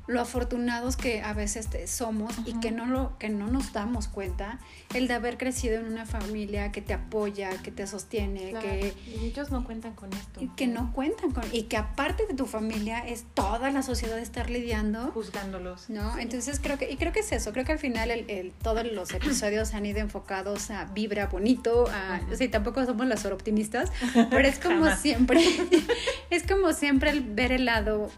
lo 0.06 0.20
afortunados 0.20 0.96
que 0.96 1.22
a 1.22 1.32
veces 1.32 1.68
somos 1.90 2.34
y 2.44 2.60
que 2.60 2.70
no 2.70 2.86
lo 2.86 3.16
que 3.18 3.30
no 3.30 3.46
nos 3.46 3.72
damos 3.72 4.08
cuenta 4.08 4.58
el 4.92 5.08
de 5.08 5.14
haber 5.14 5.38
crecido 5.38 5.80
en 5.80 5.86
una 5.86 6.04
familia 6.04 6.72
que 6.72 6.82
te 6.82 6.92
apoya 6.92 7.50
que 7.62 7.70
te 7.70 7.86
sostiene 7.86 8.52
que 8.60 8.94
y 9.06 9.24
ellos 9.24 9.50
no 9.50 9.64
cuentan 9.64 9.94
con 9.94 10.12
esto. 10.12 10.40
que 10.56 10.66
no 10.66 10.92
cuentan 10.92 11.30
con 11.30 11.44
y 11.52 11.64
que 11.64 11.76
aparte 11.76 12.26
de 12.26 12.34
tu 12.34 12.46
familia 12.46 12.98
es 13.00 13.24
toda 13.34 13.70
la 13.70 13.82
sociedad 13.82 14.18
estar 14.18 14.50
lidiando 14.50 15.10
juzgándolos. 15.12 15.88
no 15.88 16.18
entonces 16.18 16.60
creo 16.60 16.78
que 16.78 16.90
y 16.90 16.96
creo 16.96 17.12
que 17.12 17.20
es 17.20 17.32
eso 17.32 17.52
creo 17.52 17.64
que 17.64 17.72
al 17.72 17.78
final 17.78 18.10
el, 18.10 18.52
todos 18.62 18.84
los 18.86 19.12
episodios 19.12 19.72
han 19.72 19.86
ido 19.86 20.00
enfocados 20.00 20.70
a 20.70 20.84
vibra 20.84 21.26
bonito 21.26 21.86
a 21.88 22.20
sí 22.36 22.48
tampoco 22.48 22.84
somos 22.84 23.06
las 23.06 23.24
optimistas 23.24 23.90
pero 24.30 24.46
es 24.46 24.58
como 24.58 24.90
siempre 24.96 25.42
es 26.30 26.42
como 26.46 26.72
siempre 26.74 27.10
el 27.10 27.22
ver 27.22 27.52
el 27.52 27.64
lado 27.64 28.10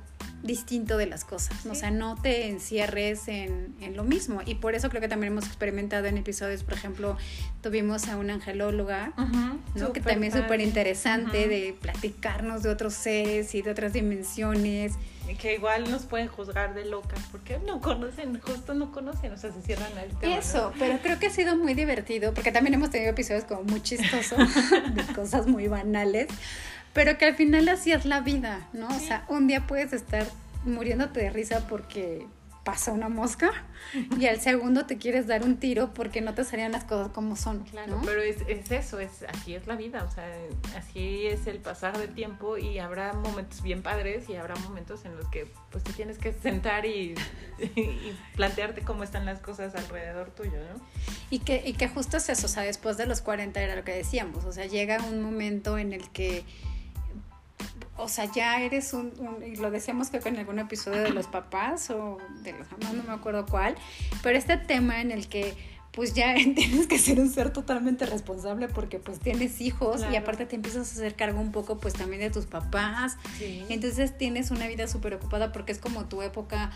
distinto 0.46 0.96
de 0.96 1.06
las 1.06 1.24
cosas, 1.24 1.66
o 1.66 1.74
sea, 1.74 1.90
no 1.90 2.14
te 2.20 2.48
encierres 2.48 3.28
en, 3.28 3.74
en, 3.80 3.96
lo 3.96 4.04
mismo. 4.04 4.40
Y 4.44 4.56
por 4.56 4.74
eso 4.74 4.88
creo 4.88 5.00
que 5.00 5.08
también 5.08 5.32
hemos 5.32 5.46
experimentado 5.46 6.06
en 6.06 6.18
episodios, 6.18 6.62
por 6.62 6.74
ejemplo, 6.74 7.16
tuvimos 7.62 8.08
a 8.08 8.16
una 8.16 8.34
angelóloga, 8.34 9.12
¿no? 9.74 9.92
que 9.92 10.00
también 10.00 10.32
es 10.32 10.40
súper 10.40 10.60
interesante 10.60 11.48
de 11.48 11.74
platicarnos 11.80 12.62
de 12.62 12.70
otros 12.70 12.94
seres 12.94 13.54
y 13.54 13.62
de 13.62 13.70
otras 13.70 13.92
dimensiones. 13.92 14.92
Que 15.40 15.54
igual 15.54 15.90
nos 15.90 16.04
pueden 16.04 16.28
juzgar 16.28 16.74
de 16.74 16.84
locas, 16.84 17.18
porque 17.32 17.58
no 17.58 17.80
conocen, 17.80 18.40
justo 18.40 18.74
no 18.74 18.92
conocen, 18.92 19.32
o 19.32 19.36
sea, 19.36 19.52
se 19.52 19.60
cierran 19.62 19.90
al 19.98 20.16
tema. 20.20 20.36
Eso, 20.36 20.72
pero 20.78 20.98
creo 21.02 21.18
que 21.18 21.26
ha 21.26 21.30
sido 21.30 21.56
muy 21.56 21.74
divertido, 21.74 22.32
porque 22.32 22.52
también 22.52 22.74
hemos 22.74 22.90
tenido 22.90 23.10
episodios 23.10 23.44
como 23.44 23.64
muy 23.64 23.82
chistosos, 23.82 24.38
de 24.94 25.14
cosas 25.14 25.48
muy 25.48 25.66
banales 25.66 26.28
pero 26.96 27.18
que 27.18 27.26
al 27.26 27.34
final 27.34 27.68
así 27.68 27.92
es 27.92 28.06
la 28.06 28.20
vida, 28.20 28.70
¿no? 28.72 28.88
O 28.88 28.98
sea, 28.98 29.26
un 29.28 29.46
día 29.46 29.66
puedes 29.66 29.92
estar 29.92 30.26
muriéndote 30.64 31.20
de 31.20 31.28
risa 31.28 31.68
porque 31.68 32.26
pasa 32.64 32.90
una 32.90 33.10
mosca 33.10 33.50
y 34.18 34.24
al 34.24 34.40
segundo 34.40 34.86
te 34.86 34.96
quieres 34.96 35.26
dar 35.26 35.44
un 35.44 35.58
tiro 35.58 35.92
porque 35.92 36.22
no 36.22 36.32
te 36.32 36.42
salían 36.42 36.72
las 36.72 36.84
cosas 36.84 37.12
como 37.12 37.36
son. 37.36 37.64
Claro, 37.64 38.00
pero 38.02 38.22
es, 38.22 38.38
es, 38.48 38.70
eso, 38.70 38.98
es, 38.98 39.26
así 39.28 39.54
es 39.54 39.66
la 39.66 39.76
vida, 39.76 40.04
o 40.04 40.10
sea, 40.10 40.26
así 40.74 41.26
es 41.26 41.46
el 41.46 41.58
pasar 41.58 41.98
del 41.98 42.14
tiempo 42.14 42.56
y 42.56 42.78
habrá 42.78 43.12
momentos 43.12 43.60
bien 43.60 43.82
padres 43.82 44.30
y 44.30 44.36
habrá 44.36 44.54
momentos 44.56 45.04
en 45.04 45.16
los 45.16 45.28
que 45.28 45.52
pues 45.70 45.84
te 45.84 45.92
tienes 45.92 46.16
que 46.16 46.32
sentar 46.32 46.86
y, 46.86 47.14
y 47.58 48.16
plantearte 48.36 48.80
cómo 48.80 49.04
están 49.04 49.26
las 49.26 49.40
cosas 49.40 49.74
alrededor 49.74 50.30
tuyo, 50.30 50.58
¿no? 50.72 50.80
Y 51.28 51.40
que, 51.40 51.62
y 51.62 51.74
que 51.74 51.88
justo 51.88 52.16
es 52.16 52.30
eso, 52.30 52.46
o 52.46 52.48
sea, 52.48 52.62
después 52.62 52.96
de 52.96 53.04
los 53.04 53.20
40 53.20 53.60
era 53.60 53.76
lo 53.76 53.84
que 53.84 53.92
decíamos, 53.92 54.46
o 54.46 54.52
sea, 54.52 54.64
llega 54.64 54.96
un 55.04 55.20
momento 55.20 55.76
en 55.76 55.92
el 55.92 56.08
que 56.08 56.42
o 57.98 58.08
sea, 58.08 58.30
ya 58.32 58.60
eres 58.60 58.92
un, 58.92 59.12
y 59.46 59.56
lo 59.56 59.70
decíamos 59.70 60.10
que 60.10 60.18
en 60.18 60.36
algún 60.36 60.58
episodio 60.58 61.02
de 61.02 61.10
los 61.10 61.26
papás 61.26 61.90
o 61.90 62.18
de 62.42 62.52
los 62.52 62.70
mamás, 62.72 62.94
no 62.94 63.02
me 63.02 63.12
acuerdo 63.12 63.46
cuál, 63.46 63.74
pero 64.22 64.36
este 64.36 64.56
tema 64.56 65.00
en 65.00 65.10
el 65.10 65.28
que 65.28 65.56
pues 65.96 66.12
ya 66.12 66.34
tienes 66.54 66.86
que 66.86 66.98
ser 66.98 67.18
un 67.18 67.30
ser 67.30 67.52
totalmente 67.52 68.06
responsable 68.06 68.68
porque 68.68 68.98
pues 68.98 69.18
tienes 69.18 69.60
hijos 69.60 70.02
y 70.12 70.16
aparte 70.16 70.46
te 70.46 70.54
empiezas 70.54 70.88
a 70.88 70.92
hacer 70.92 71.16
cargo 71.16 71.40
un 71.40 71.50
poco 71.50 71.78
pues 71.78 71.94
también 71.94 72.20
de 72.20 72.30
tus 72.30 72.46
papás. 72.46 73.16
Entonces 73.68 74.16
tienes 74.16 74.50
una 74.50 74.68
vida 74.68 74.86
súper 74.86 75.14
ocupada 75.14 75.50
porque 75.52 75.72
es 75.72 75.78
como 75.78 76.04
tu 76.04 76.22
época 76.22 76.70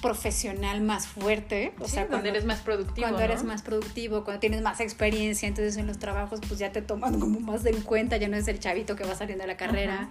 profesional 0.00 0.80
más 0.82 1.08
fuerte, 1.08 1.74
o 1.80 1.88
sea, 1.88 2.06
cuando 2.06 2.28
eres 2.28 2.44
más 2.44 2.60
productivo. 2.60 3.08
Cuando 3.08 3.20
eres 3.20 3.42
más 3.42 3.62
productivo, 3.62 4.22
cuando 4.22 4.38
tienes 4.38 4.62
más 4.62 4.80
experiencia, 4.80 5.48
entonces 5.48 5.76
en 5.76 5.88
los 5.88 5.98
trabajos 5.98 6.38
pues 6.46 6.60
ya 6.60 6.70
te 6.70 6.80
toman 6.80 7.18
como 7.18 7.40
más 7.40 7.66
en 7.66 7.82
cuenta, 7.82 8.16
ya 8.16 8.28
no 8.28 8.36
es 8.36 8.46
el 8.46 8.60
chavito 8.60 8.94
que 8.94 9.02
va 9.02 9.16
saliendo 9.16 9.42
de 9.42 9.48
la 9.48 9.56
carrera 9.56 10.08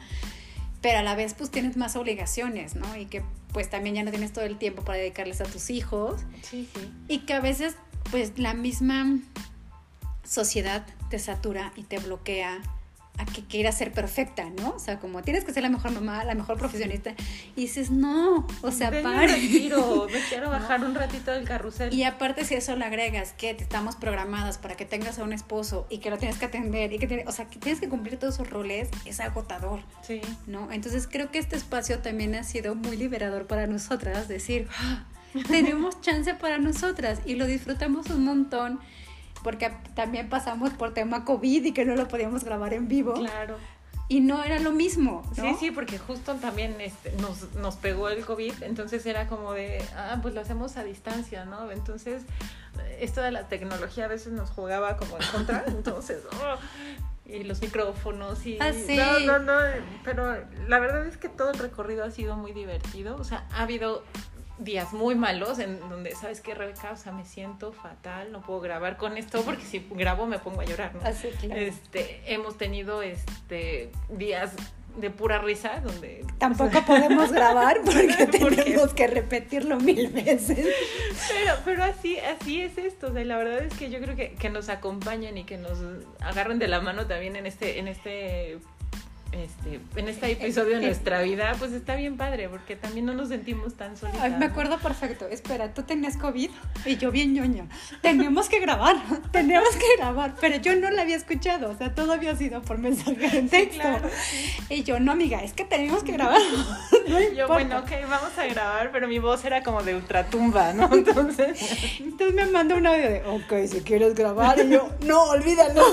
pero 0.82 1.00
a 1.00 1.04
la 1.04 1.16
vez 1.16 1.34
pues 1.34 1.50
tienes 1.52 1.78
más 1.78 1.96
obligaciones, 1.96 2.76
¿no? 2.76 2.96
Y 2.96 3.06
que 3.06 3.24
pues 3.54 3.70
también 3.70 3.96
ya 3.96 4.04
no 4.04 4.12
tienes 4.12 4.32
todo 4.32 4.46
el 4.46 4.58
tiempo 4.58 4.84
para 4.84 5.00
dedicarles 5.00 5.42
a 5.42 5.46
tus 5.46 5.70
hijos. 5.70 6.22
Sí, 6.42 6.70
sí. 6.74 6.92
Y 7.08 7.20
que 7.20 7.34
a 7.34 7.40
veces 7.40 7.76
pues 8.12 8.38
la 8.38 8.54
misma 8.54 9.20
sociedad 10.24 10.86
te 11.10 11.20
satura 11.20 11.74
y 11.76 11.84
te 11.84 12.00
bloquea 12.00 12.62
a 13.20 13.26
que 13.26 13.44
quieras 13.44 13.78
ser 13.78 13.92
perfecta, 13.92 14.50
¿no? 14.50 14.72
O 14.72 14.80
sea, 14.80 15.00
como 15.00 15.22
tienes 15.22 15.44
que 15.44 15.54
ser 15.54 15.64
la 15.64 15.70
mejor 15.70 15.92
mamá, 15.92 16.24
la 16.24 16.36
mejor 16.36 16.58
profesionista, 16.58 17.14
y 17.56 17.62
dices, 17.62 17.92
no, 17.92 18.48
o 18.62 18.72
sea, 18.72 18.90
para. 19.04 19.28
retiro, 19.28 20.08
me 20.12 20.20
quiero 20.30 20.50
bajar 20.50 20.84
un 20.84 20.96
ratito 20.96 21.32
del 21.32 21.46
carrusel. 21.46 21.94
Y 21.94 22.04
aparte, 22.04 22.46
si 22.46 22.56
eso 22.56 22.76
le 22.76 22.86
agregas 22.86 23.34
que 23.34 23.54
te 23.54 23.64
estamos 23.64 23.98
programadas 23.98 24.58
para 24.58 24.76
que 24.76 24.86
tengas 24.86 25.20
a 25.20 25.24
un 25.24 25.34
esposo 25.34 25.86
y 25.90 26.00
que 26.00 26.10
lo 26.10 26.18
tienes 26.18 26.38
que 26.38 26.46
atender, 26.46 26.94
y 26.94 27.00
que 27.00 27.26
o 27.28 27.32
sea, 27.32 27.46
que 27.46 27.60
tienes 27.60 27.82
que 27.82 27.90
cumplir 27.90 28.18
todos 28.18 28.36
esos 28.36 28.50
roles, 28.50 28.90
es 29.06 29.20
agotador. 29.20 29.82
Sí. 30.02 30.22
¿No? 30.48 30.72
Entonces, 30.72 31.08
creo 31.12 31.30
que 31.30 31.40
este 31.40 31.58
espacio 31.58 32.00
también 32.00 32.36
ha 32.36 32.44
sido 32.44 32.76
muy 32.76 32.96
liberador 32.96 33.48
para 33.48 33.68
nosotras, 33.68 34.28
decir, 34.30 34.68
¡Ah! 34.80 35.04
tenemos 35.48 36.00
chance 36.02 36.34
para 36.36 36.58
nosotras 36.58 37.20
y 37.26 37.36
lo 37.36 37.46
disfrutamos 37.46 38.10
un 38.10 38.24
montón 38.24 38.80
porque 39.44 39.72
también 39.96 40.30
pasamos 40.30 40.72
por 40.74 40.94
tema 40.94 41.26
COVID 41.26 41.66
y 41.66 41.72
que 41.72 41.86
no 41.86 41.96
lo 41.96 42.08
podíamos 42.08 42.44
grabar 42.44 42.74
en 42.74 42.88
vivo. 42.88 43.14
Claro. 43.14 43.58
Y 44.12 44.22
no 44.22 44.44
era 44.44 44.60
lo 44.60 44.72
mismo. 44.72 45.24
Sí, 45.36 45.56
sí, 45.60 45.72
porque 45.72 46.00
justo 46.00 46.34
también 46.36 46.82
este, 46.82 47.12
nos, 47.18 47.54
nos 47.54 47.76
pegó 47.76 48.10
el 48.10 48.26
COVID, 48.26 48.64
entonces 48.64 49.06
era 49.06 49.28
como 49.28 49.54
de, 49.54 49.84
ah, 49.96 50.18
pues 50.24 50.34
lo 50.34 50.42
hacemos 50.42 50.78
a 50.78 50.84
distancia, 50.84 51.46
¿no? 51.46 51.70
Entonces, 51.70 52.24
esto 53.00 53.22
de 53.22 53.32
la 53.32 53.48
tecnología 53.48 54.06
a 54.06 54.08
veces 54.08 54.34
nos 54.34 54.50
jugaba 54.50 54.98
como 54.98 55.18
en 55.18 55.28
contra, 55.32 55.64
entonces, 55.68 56.24
oh, 56.42 56.56
y 57.28 57.44
los 57.44 57.62
micrófonos 57.62 58.44
y... 58.48 58.58
Ah, 58.60 58.72
No, 58.96 59.20
no, 59.20 59.40
no, 59.40 59.54
pero 60.04 60.44
la 60.68 60.80
verdad 60.80 61.06
es 61.06 61.18
que 61.18 61.30
todo 61.30 61.52
el 61.52 61.60
recorrido 61.60 62.04
ha 62.04 62.10
sido 62.10 62.36
muy 62.36 62.52
divertido, 62.52 63.16
o 63.16 63.24
sea, 63.24 63.48
ha 63.52 63.62
habido 63.62 64.04
días 64.60 64.94
muy 64.94 65.16
malos 65.16 65.60
en 65.60 65.80
donde, 65.90 66.16
¿sabes 66.16 66.42
qué, 66.42 66.54
Rebeca? 66.54 66.92
O 66.92 66.98
sea, 66.98 67.12
me 67.12 67.26
siento 67.26 67.72
fatal, 67.72 68.32
no 68.32 68.42
puedo 68.42 68.60
grabar 68.60 68.98
con 68.98 69.18
esto 69.18 69.42
porque 69.44 69.64
si 69.64 69.86
grabo 69.92 70.26
me 70.28 70.40
pongo 70.40 70.62
a 70.62 70.66
llorar, 70.66 70.94
¿no? 70.96 71.02
Así, 71.04 71.30
ah, 71.34 71.38
claro. 71.40 71.62
Este, 71.62 72.22
hemos 72.26 72.58
tenido 72.58 73.02
este 73.02 73.92
días 74.10 74.54
de 74.98 75.10
pura 75.12 75.38
risa 75.38 75.80
donde 75.82 76.26
tampoco 76.40 76.84
podemos 76.86 77.32
grabar 77.32 77.82
porque 77.86 78.26
tenemos 78.26 78.94
que 78.94 79.08
repetirlo 79.08 79.78
mil 79.80 80.08
veces 80.10 80.68
pero 81.30 81.54
pero 81.64 81.84
así 81.84 82.18
así 82.18 82.62
es 82.62 82.78
esto 82.78 83.08
o 83.08 83.14
sea, 83.14 83.24
la 83.24 83.38
verdad 83.38 83.60
es 83.60 83.74
que 83.76 83.90
yo 83.92 84.02
creo 84.02 84.16
que, 84.16 84.34
que 84.34 84.50
nos 84.50 84.68
acompañen 84.68 85.38
y 85.38 85.44
que 85.44 85.58
nos 85.58 85.78
agarren 86.20 86.60
de 86.60 86.68
la 86.68 86.82
mano 86.82 87.06
también 87.06 87.36
en 87.36 87.46
este 87.46 87.80
en 87.80 87.88
este 87.88 88.60
este, 89.32 89.80
en 89.96 90.08
este 90.08 90.32
episodio 90.32 90.80
de 90.80 90.88
nuestra 90.88 91.22
vida, 91.22 91.56
pues 91.60 91.72
está 91.72 91.96
bien 91.96 92.18
padre, 92.18 92.50
porque 92.50 92.76
también 92.76 93.06
no 93.06 93.14
nos 93.14 93.30
sentimos 93.30 93.76
tan 93.76 93.96
solitos. 93.96 94.22
me 94.40 94.46
acuerdo 94.46 94.80
perfecto. 94.80 95.28
Espera, 95.28 95.74
tú 95.74 95.84
tenías 95.84 96.18
COVID 96.18 96.50
y 96.86 96.98
yo 96.98 97.12
bien 97.12 97.34
ñoña. 97.34 97.68
Teníamos 98.02 98.50
que 98.50 98.60
grabar, 98.60 98.96
teníamos 99.32 99.76
que 99.76 99.98
grabar, 99.98 100.36
pero 100.42 100.58
yo 100.58 100.76
no 100.76 100.90
la 100.90 101.04
había 101.04 101.16
escuchado, 101.16 101.70
o 101.70 101.78
sea, 101.78 101.94
todo 101.94 102.14
había 102.14 102.36
sido 102.36 102.62
por 102.62 102.80
mensaje 102.80 103.38
en 103.38 103.50
texto. 103.50 103.88
Y 104.70 104.84
yo, 104.84 105.00
no, 105.00 105.12
amiga, 105.12 105.44
es 105.44 105.54
que 105.54 105.64
tenemos 105.64 106.04
que 106.04 106.14
grabar. 106.14 106.42
yo, 107.36 107.48
bueno, 107.48 107.80
ok, 107.80 107.92
vamos 108.10 108.38
a 108.38 108.46
grabar, 108.48 108.92
pero 108.92 109.08
mi 109.08 109.20
voz 109.20 109.46
era 109.46 109.62
como 109.64 109.84
de 109.84 109.96
ultratumba, 109.96 110.74
¿no? 110.74 110.90
Entonces, 111.00 112.00
entonces 112.00 112.36
me 112.36 112.46
manda 112.48 112.76
un 112.76 112.86
audio 112.88 113.10
de, 113.10 113.24
ok, 113.26 113.68
si 113.68 113.82
quieres 113.82 114.16
grabar, 114.16 114.60
y 114.60 114.70
yo, 114.70 114.90
no, 115.06 115.24
olvídalo. 115.26 115.84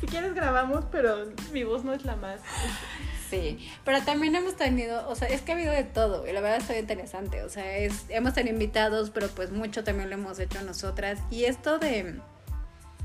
si 0.00 0.06
quieres 0.06 0.34
grabamos, 0.34 0.84
pero 0.90 1.26
mi 1.52 1.63
voz 1.64 1.84
no 1.84 1.92
es 1.92 2.04
la 2.04 2.16
más. 2.16 2.40
Sí, 3.30 3.68
pero 3.84 4.02
también 4.02 4.34
hemos 4.34 4.56
tenido, 4.56 5.08
o 5.08 5.14
sea, 5.14 5.28
es 5.28 5.42
que 5.42 5.52
ha 5.52 5.54
habido 5.54 5.72
de 5.72 5.84
todo 5.84 6.28
y 6.28 6.32
la 6.32 6.40
verdad 6.40 6.58
está 6.58 6.78
interesante, 6.78 7.42
o 7.42 7.48
sea, 7.48 7.78
es, 7.78 8.04
hemos 8.08 8.34
tenido 8.34 8.54
invitados, 8.54 9.10
pero 9.10 9.28
pues 9.28 9.50
mucho 9.50 9.82
también 9.82 10.10
lo 10.10 10.14
hemos 10.16 10.38
hecho 10.38 10.62
nosotras 10.62 11.18
y 11.30 11.44
esto 11.44 11.78
de, 11.78 12.20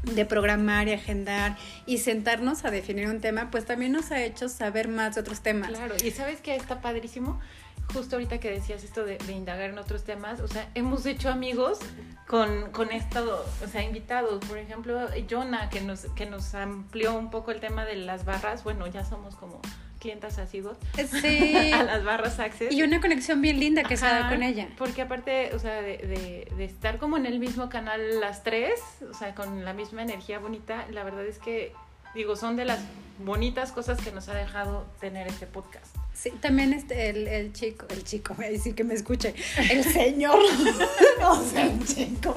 de 0.03 0.25
programar 0.25 0.87
y 0.87 0.93
agendar 0.93 1.57
y 1.85 1.99
sentarnos 1.99 2.65
a 2.65 2.71
definir 2.71 3.07
un 3.07 3.21
tema, 3.21 3.49
pues 3.49 3.65
también 3.65 3.91
nos 3.91 4.11
ha 4.11 4.21
hecho 4.23 4.49
saber 4.49 4.87
más 4.87 5.15
de 5.15 5.21
otros 5.21 5.41
temas. 5.41 5.69
Claro, 5.69 5.95
y 6.03 6.11
sabes 6.11 6.41
que 6.41 6.55
está 6.55 6.81
padrísimo, 6.81 7.39
justo 7.93 8.15
ahorita 8.15 8.39
que 8.39 8.51
decías 8.51 8.83
esto 8.83 9.03
de, 9.03 9.17
indagar 9.31 9.69
en 9.69 9.77
otros 9.77 10.03
temas, 10.03 10.39
o 10.39 10.47
sea, 10.47 10.69
hemos 10.75 11.05
hecho 11.05 11.29
amigos 11.29 11.79
con, 12.27 12.71
con 12.71 12.91
esto, 12.91 13.45
o 13.63 13.67
sea, 13.67 13.83
invitados. 13.83 14.43
Por 14.45 14.57
ejemplo, 14.57 14.99
Jonah, 15.29 15.69
que 15.69 15.81
nos, 15.81 16.01
que 16.15 16.25
nos 16.25 16.53
amplió 16.53 17.17
un 17.17 17.31
poco 17.31 17.51
el 17.51 17.59
tema 17.59 17.85
de 17.85 17.95
las 17.95 18.25
barras. 18.25 18.63
Bueno, 18.63 18.87
ya 18.87 19.03
somos 19.03 19.35
como 19.35 19.61
clientas 19.99 20.37
asiduos. 20.39 20.77
Sí. 21.21 21.71
a 21.73 21.83
las 21.83 22.03
barras 22.03 22.39
Access. 22.39 22.71
Y 22.71 22.83
una 22.83 23.01
conexión 23.01 23.41
bien 23.41 23.59
linda 23.59 23.83
que 23.83 23.97
se 23.97 24.05
da 24.05 24.19
Ajá, 24.19 24.29
con 24.29 24.43
ella. 24.43 24.69
Porque 24.77 25.01
aparte, 25.01 25.53
o 25.53 25.59
sea, 25.59 25.81
de, 25.81 25.97
de, 25.97 26.51
de 26.55 26.65
estar 26.65 26.97
como 26.97 27.17
en 27.17 27.25
el 27.25 27.39
mismo 27.39 27.69
canal 27.69 28.19
las 28.19 28.43
tres, 28.43 28.79
o 29.09 29.13
sea, 29.13 29.35
con 29.35 29.65
la 29.65 29.73
misma 29.73 30.01
energía 30.01 30.39
bonita, 30.39 30.85
la 30.91 31.03
verdad 31.03 31.25
es 31.25 31.39
que, 31.39 31.73
digo, 32.15 32.35
son 32.35 32.55
de 32.55 32.65
las 32.65 32.79
bonitas 33.19 33.71
cosas 33.71 33.99
que 33.99 34.11
nos 34.11 34.29
ha 34.29 34.33
dejado 34.33 34.85
tener 34.99 35.27
este 35.27 35.45
podcast. 35.45 35.95
Sí, 36.21 36.31
también 36.41 36.73
este, 36.73 37.09
el, 37.09 37.27
el 37.29 37.53
chico, 37.53 37.85
el 37.89 38.03
chico, 38.03 38.33
voy 38.35 38.47
a 38.47 38.49
decir 38.51 38.75
que 38.75 38.83
me 38.83 38.93
escuche, 38.93 39.33
el 39.71 39.83
señor, 39.93 40.37
o 41.23 41.43
sea, 41.43 41.65
el 41.65 41.85
chico, 41.87 42.35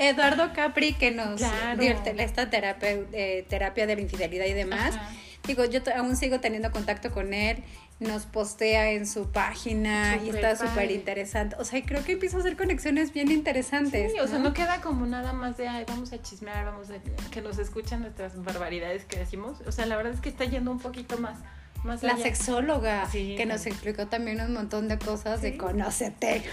Eduardo 0.00 0.52
Capri, 0.52 0.94
que 0.94 1.12
nos 1.12 1.36
Claro. 1.40 1.80
dio 1.80 1.94
esta 2.18 2.50
terapia, 2.50 2.90
eh, 3.12 3.46
terapia 3.48 3.86
de 3.86 3.94
la 3.94 4.00
infidelidad 4.02 4.46
y 4.46 4.52
demás. 4.52 4.96
Ajá. 4.96 5.10
Digo, 5.46 5.64
yo 5.64 5.80
aún 5.96 6.16
sigo 6.16 6.40
teniendo 6.40 6.70
contacto 6.70 7.10
con 7.12 7.32
él, 7.32 7.62
nos 7.98 8.26
postea 8.26 8.90
en 8.90 9.06
su 9.06 9.30
página 9.30 10.18
y 10.24 10.30
está 10.30 10.56
súper 10.56 10.90
interesante. 10.90 11.56
O 11.58 11.64
sea, 11.64 11.80
creo 11.82 12.04
que 12.04 12.12
empiezo 12.12 12.36
a 12.38 12.40
hacer 12.40 12.56
conexiones 12.56 13.12
bien 13.12 13.30
interesantes. 13.30 14.12
Sí, 14.12 14.18
o 14.20 14.26
sea, 14.26 14.38
no 14.38 14.52
queda 14.52 14.80
como 14.80 15.06
nada 15.06 15.32
más 15.32 15.56
de, 15.56 15.68
ay, 15.68 15.84
vamos 15.86 16.12
a 16.12 16.20
chismear, 16.20 16.64
vamos 16.66 16.88
a 16.90 16.94
que 17.30 17.40
nos 17.42 17.58
escuchan 17.58 18.00
nuestras 18.00 18.42
barbaridades 18.42 19.04
que 19.04 19.18
decimos. 19.18 19.58
O 19.66 19.72
sea, 19.72 19.86
la 19.86 19.96
verdad 19.96 20.12
es 20.12 20.20
que 20.20 20.28
está 20.28 20.44
yendo 20.44 20.70
un 20.70 20.78
poquito 20.78 21.16
más, 21.18 21.38
más 21.84 22.02
La 22.02 22.12
allá. 22.12 22.22
sexóloga, 22.22 23.08
Sí. 23.10 23.34
que 23.36 23.46
nos 23.46 23.66
explicó 23.66 24.06
también 24.06 24.40
un 24.40 24.52
montón 24.52 24.88
de 24.88 24.98
cosas 24.98 25.40
de 25.42 25.52
Sí. 25.52 25.56
conócete. 25.58 26.42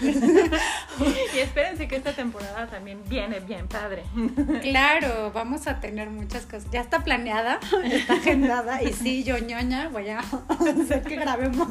Y 1.34 1.38
espérense 1.38 1.86
que 1.86 1.96
esta 1.96 2.12
temporada 2.12 2.66
también 2.66 3.00
viene 3.08 3.40
bien 3.40 3.68
padre. 3.68 4.04
Claro, 4.62 5.30
vamos 5.32 5.66
a 5.66 5.80
tener 5.80 6.10
muchas 6.10 6.44
cosas. 6.46 6.70
Ya 6.70 6.80
está 6.80 7.04
planeada, 7.04 7.60
está 7.84 8.14
agendada. 8.14 8.82
Y 8.82 8.92
sí, 8.92 9.24
yo 9.24 9.38
ñoña, 9.38 9.88
voy 9.88 10.08
a 10.08 10.18
hacer 10.20 11.02
que 11.02 11.16
grabemos. 11.16 11.68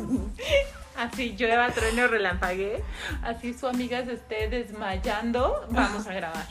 Así 0.97 1.35
llueva, 1.37 1.69
trueno, 1.71 2.07
relampaguee. 2.07 2.83
Así 3.21 3.53
su 3.53 3.67
amiga 3.67 4.03
se 4.05 4.13
esté 4.13 4.49
desmayando, 4.49 5.67
vamos 5.69 6.07
a 6.07 6.13
grabar. 6.13 6.45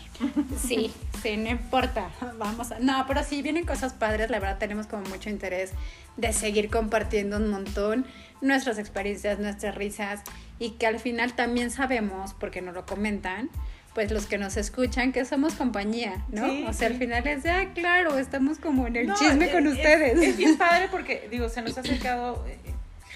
Sí, 0.58 0.92
sí, 1.22 1.36
no 1.36 1.50
importa. 1.50 2.08
Vamos 2.38 2.70
a. 2.72 2.78
No, 2.78 3.04
pero 3.08 3.22
sí, 3.24 3.42
vienen 3.42 3.66
cosas 3.66 3.92
padres. 3.92 4.30
La 4.30 4.38
verdad, 4.38 4.58
tenemos 4.58 4.86
como 4.86 5.02
mucho 5.08 5.28
interés 5.30 5.72
de 6.16 6.32
seguir 6.32 6.70
compartiendo 6.70 7.36
un 7.36 7.48
montón 7.50 8.06
nuestras 8.40 8.78
experiencias, 8.78 9.38
nuestras 9.38 9.74
risas. 9.74 10.22
Y 10.58 10.70
que 10.72 10.86
al 10.86 10.98
final 11.00 11.34
también 11.34 11.70
sabemos, 11.70 12.32
porque 12.34 12.62
nos 12.62 12.74
lo 12.74 12.86
comentan, 12.86 13.50
pues 13.94 14.10
los 14.10 14.26
que 14.26 14.38
nos 14.38 14.56
escuchan, 14.56 15.12
que 15.12 15.24
somos 15.24 15.54
compañía, 15.54 16.24
¿no? 16.30 16.46
Sí, 16.48 16.64
o 16.68 16.72
sea, 16.72 16.88
sí. 16.88 16.94
al 16.94 16.98
final 17.00 17.26
es 17.26 17.42
de, 17.42 17.50
ah, 17.50 17.72
claro, 17.74 18.18
estamos 18.18 18.58
como 18.58 18.86
en 18.86 18.96
el 18.96 19.06
No, 19.08 19.16
chisme 19.16 19.46
es- 19.46 19.52
con 19.52 19.66
es- 19.66 19.72
ustedes. 19.74 20.18
Es, 20.22 20.36
bien 20.36 20.56
padre 20.58 20.88
porque, 20.90 21.28
digo, 21.30 21.48
se 21.48 21.60
nos 21.62 21.76
ha 21.76 21.80
acercado 21.80 22.44
eh, 22.46 22.58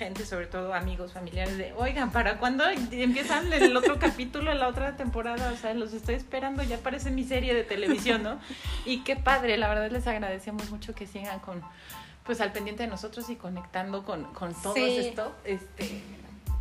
gente, 0.00 0.24
sobre 0.24 0.46
todo 0.46 0.72
amigos, 0.72 1.12
familiares, 1.12 1.58
de, 1.58 1.74
oigan, 1.76 2.10
¿para 2.10 2.38
cuándo 2.38 2.64
empiezan 2.90 3.52
el 3.52 3.76
otro 3.76 3.98
capítulo, 3.98 4.54
la 4.54 4.66
otra 4.66 4.96
temporada? 4.96 5.52
O 5.52 5.56
sea, 5.58 5.74
los 5.74 5.92
estoy 5.92 6.14
esperando, 6.14 6.62
ya 6.62 6.78
parece 6.78 7.10
mi 7.10 7.22
serie 7.22 7.52
de 7.52 7.64
televisión, 7.64 8.22
¿no? 8.22 8.40
Y 8.86 9.04
qué 9.04 9.16
padre, 9.16 9.58
la 9.58 9.68
verdad 9.68 9.90
les 9.90 10.06
agradecemos 10.06 10.70
mucho 10.70 10.94
que 10.94 11.06
sigan 11.06 11.38
con, 11.40 11.60
pues 12.24 12.40
al 12.40 12.50
pendiente 12.50 12.84
de 12.84 12.88
nosotros 12.88 13.28
y 13.28 13.36
conectando 13.36 14.02
con, 14.02 14.24
con 14.32 14.54
todo 14.54 14.72
Sí. 14.74 14.96
esto. 15.00 15.34
Este, 15.44 16.00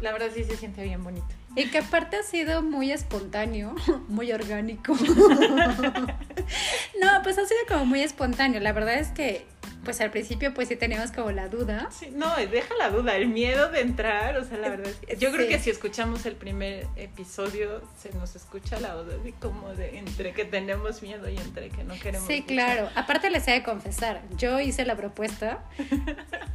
la 0.01 0.11
verdad 0.11 0.27
sí 0.33 0.43
se 0.43 0.57
siente 0.57 0.83
bien 0.83 1.01
bonito. 1.01 1.27
Y 1.55 1.69
que 1.69 1.77
aparte 1.77 2.17
ha 2.17 2.23
sido 2.23 2.61
muy 2.61 2.91
espontáneo, 2.91 3.73
muy 4.09 4.33
orgánico. 4.33 4.93
no, 7.01 7.21
pues 7.23 7.37
ha 7.37 7.45
sido 7.45 7.59
como 7.69 7.85
muy 7.85 8.01
espontáneo. 8.01 8.59
La 8.59 8.73
verdad 8.73 8.95
es 8.95 9.09
que, 9.09 9.45
pues 9.83 10.01
al 10.01 10.11
principio, 10.11 10.53
pues 10.53 10.67
sí 10.67 10.75
teníamos 10.75 11.11
como 11.11 11.31
la 11.31 11.47
duda. 11.47 11.89
Sí, 11.91 12.09
no, 12.13 12.35
deja 12.35 12.73
la 12.77 12.89
duda, 12.89 13.15
el 13.15 13.27
miedo 13.27 13.69
de 13.71 13.81
entrar, 13.81 14.37
o 14.37 14.43
sea, 14.45 14.57
la 14.57 14.69
verdad 14.69 14.87
es 14.87 14.95
que 14.97 15.15
yo 15.17 15.31
creo 15.31 15.47
que 15.47 15.57
si 15.59 15.69
escuchamos 15.69 16.25
el 16.25 16.35
primer 16.35 16.85
episodio 16.95 17.81
se 18.01 18.11
nos 18.13 18.35
escucha 18.35 18.79
la 18.79 18.93
duda 18.93 19.15
así 19.19 19.31
como 19.33 19.73
de 19.75 19.97
entre 19.97 20.33
que 20.33 20.45
tenemos 20.45 21.01
miedo 21.01 21.29
y 21.29 21.37
entre 21.37 21.69
que 21.69 21.83
no 21.83 21.93
queremos. 21.99 22.27
Sí, 22.27 22.33
escuchar. 22.35 22.55
claro. 22.55 22.89
Aparte 22.95 23.29
les 23.29 23.47
he 23.47 23.51
de 23.51 23.63
confesar, 23.63 24.21
yo 24.37 24.59
hice 24.59 24.85
la 24.85 24.95
propuesta. 24.95 25.63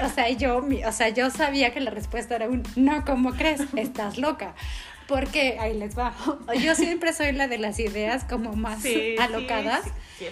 O 0.04 0.08
sea, 0.08 0.28
yo, 0.30 0.60
mi- 0.62 0.84
o 0.84 0.92
sea, 0.92 1.08
yo 1.08 1.30
sabía 1.30 1.72
que 1.72 1.80
la 1.80 1.90
respuesta 1.90 2.34
era 2.36 2.48
un 2.48 2.62
no, 2.76 3.04
¿cómo 3.04 3.32
crees? 3.32 3.60
Estás 3.76 4.18
loca. 4.18 4.54
Porque 5.06 5.58
ahí 5.60 5.76
les 5.78 5.98
va. 5.98 6.14
Yo 6.62 6.74
siempre 6.74 7.12
soy 7.12 7.32
la 7.32 7.46
de 7.46 7.58
las 7.58 7.78
ideas 7.78 8.24
como 8.24 8.54
más 8.54 8.80
Sí, 8.80 8.94
sí, 8.94 9.16
alocadas. 9.20 9.82
Sí. 10.18 10.24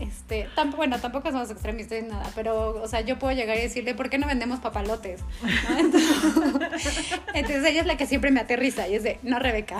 Este, 0.00 0.48
tamp- 0.56 0.74
bueno, 0.76 0.98
tampoco 0.98 1.30
somos 1.30 1.50
extremistas 1.50 2.02
ni 2.02 2.08
nada, 2.08 2.30
pero, 2.34 2.80
o 2.82 2.88
sea, 2.88 3.02
yo 3.02 3.18
puedo 3.18 3.34
llegar 3.36 3.56
y 3.58 3.60
decirle, 3.60 3.94
¿por 3.94 4.08
qué 4.08 4.16
no 4.18 4.26
vendemos 4.26 4.58
papalotes? 4.60 5.20
¿No? 5.42 5.78
Entonces, 5.78 6.10
entonces 7.34 7.64
ella 7.66 7.80
es 7.82 7.86
la 7.86 7.96
que 7.96 8.06
siempre 8.06 8.30
me 8.30 8.40
aterriza 8.40 8.88
y 8.88 8.94
es 8.94 9.02
de, 9.02 9.18
no, 9.22 9.38
Rebeca. 9.38 9.78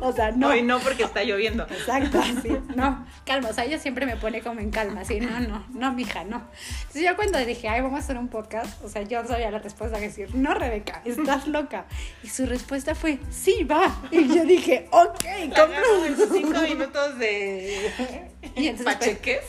o 0.00 0.12
sea, 0.12 0.30
no. 0.30 0.48
No, 0.48 0.56
y 0.56 0.62
no 0.62 0.78
porque 0.80 1.02
está 1.04 1.22
lloviendo. 1.24 1.64
Exacto, 1.64 2.20
así, 2.20 2.50
no, 2.74 3.06
calma, 3.26 3.50
o 3.50 3.52
sea, 3.52 3.64
ella 3.64 3.78
siempre 3.78 4.06
me 4.06 4.16
pone 4.16 4.40
como 4.40 4.60
en 4.60 4.70
calma, 4.70 5.02
así, 5.02 5.20
no, 5.20 5.40
no, 5.40 5.64
no, 5.70 5.92
mija, 5.92 6.24
no. 6.24 6.42
Entonces 6.80 7.02
yo 7.02 7.14
cuando 7.16 7.38
dije, 7.44 7.68
ay, 7.68 7.80
vamos 7.82 8.00
a 8.00 8.02
hacer 8.02 8.16
un 8.16 8.28
podcast, 8.28 8.82
o 8.84 8.88
sea, 8.88 9.02
yo 9.02 9.24
sabía 9.26 9.50
la 9.50 9.58
respuesta 9.58 9.98
que 9.98 10.06
decir, 10.08 10.34
no, 10.34 10.54
Rebeca, 10.54 11.02
estás 11.04 11.46
loca. 11.46 11.84
Y 12.22 12.28
su 12.28 12.46
respuesta 12.46 12.94
fue, 12.94 13.18
sí, 13.30 13.64
va. 13.64 13.94
Y 14.10 14.26
yo 14.28 14.44
dije, 14.44 14.88
ok, 14.90 15.24
compro. 15.54 16.28
cinco 16.32 16.60
minutos 16.62 17.18
de 17.18 18.30
Y 18.56 18.68
entonces, 18.68 18.94
pacheques. 18.96 19.42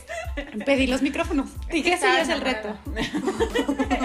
Pedí 0.66 0.88
los 0.88 1.02
micrófonos. 1.02 1.50
Dije, 1.70 1.94
ese 1.94 2.06
ya 2.06 2.22
es 2.22 2.30
el 2.30 2.42
reto. 2.42 2.78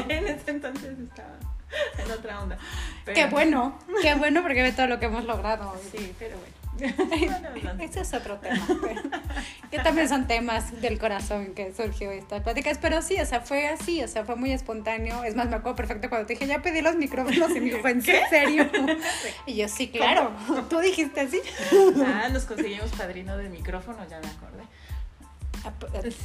en 0.08 0.26
ese 0.28 0.50
entonces 0.50 0.98
estaba 0.98 1.36
en 1.98 2.10
otra 2.10 2.40
onda. 2.40 2.58
Pero- 3.04 3.14
Qué 3.14 3.26
bueno, 3.26 3.78
qué 4.02 4.14
bueno 4.14 4.42
porque 4.42 4.62
ve 4.62 4.72
todo 4.72 4.86
lo 4.86 4.98
que 4.98 5.06
hemos 5.06 5.24
logrado. 5.24 5.74
Sí, 5.92 6.14
pero 6.18 6.36
bueno. 6.36 6.60
Ese 7.80 8.00
es 8.00 8.14
otro 8.14 8.38
tema. 8.38 8.66
pero- 8.80 9.02
que 9.70 9.78
también 9.80 10.08
son 10.08 10.26
temas 10.26 10.80
del 10.80 10.98
corazón 10.98 11.52
que 11.54 11.74
surgió 11.74 12.10
estas 12.10 12.42
pláticas. 12.42 12.78
Pero 12.80 13.02
sí, 13.02 13.20
o 13.20 13.26
sea, 13.26 13.42
fue 13.42 13.68
así, 13.68 14.02
o 14.02 14.08
sea, 14.08 14.24
fue 14.24 14.36
muy 14.36 14.50
espontáneo. 14.52 15.22
Es 15.24 15.36
más, 15.36 15.48
me 15.50 15.56
acuerdo 15.56 15.76
perfecto 15.76 16.08
cuando 16.08 16.26
te 16.26 16.32
dije, 16.34 16.46
ya 16.46 16.62
pedí 16.62 16.80
los 16.80 16.96
micrófonos 16.96 17.50
y 17.50 17.60
me 17.60 17.66
dijo, 17.74 17.86
¿en 17.86 18.00
serio? 18.02 18.70
Y 19.46 19.56
yo, 19.56 19.68
sí, 19.68 19.88
claro. 19.90 20.32
Tú 20.70 20.78
dijiste 20.80 21.20
así. 21.20 21.40
Ah, 22.06 22.28
nos 22.32 22.44
conseguimos 22.44 22.90
padrino 22.92 23.36
de 23.36 23.50
micrófono, 23.50 23.98
ya 24.08 24.18
me 24.20 24.28
acordé. 24.28 24.62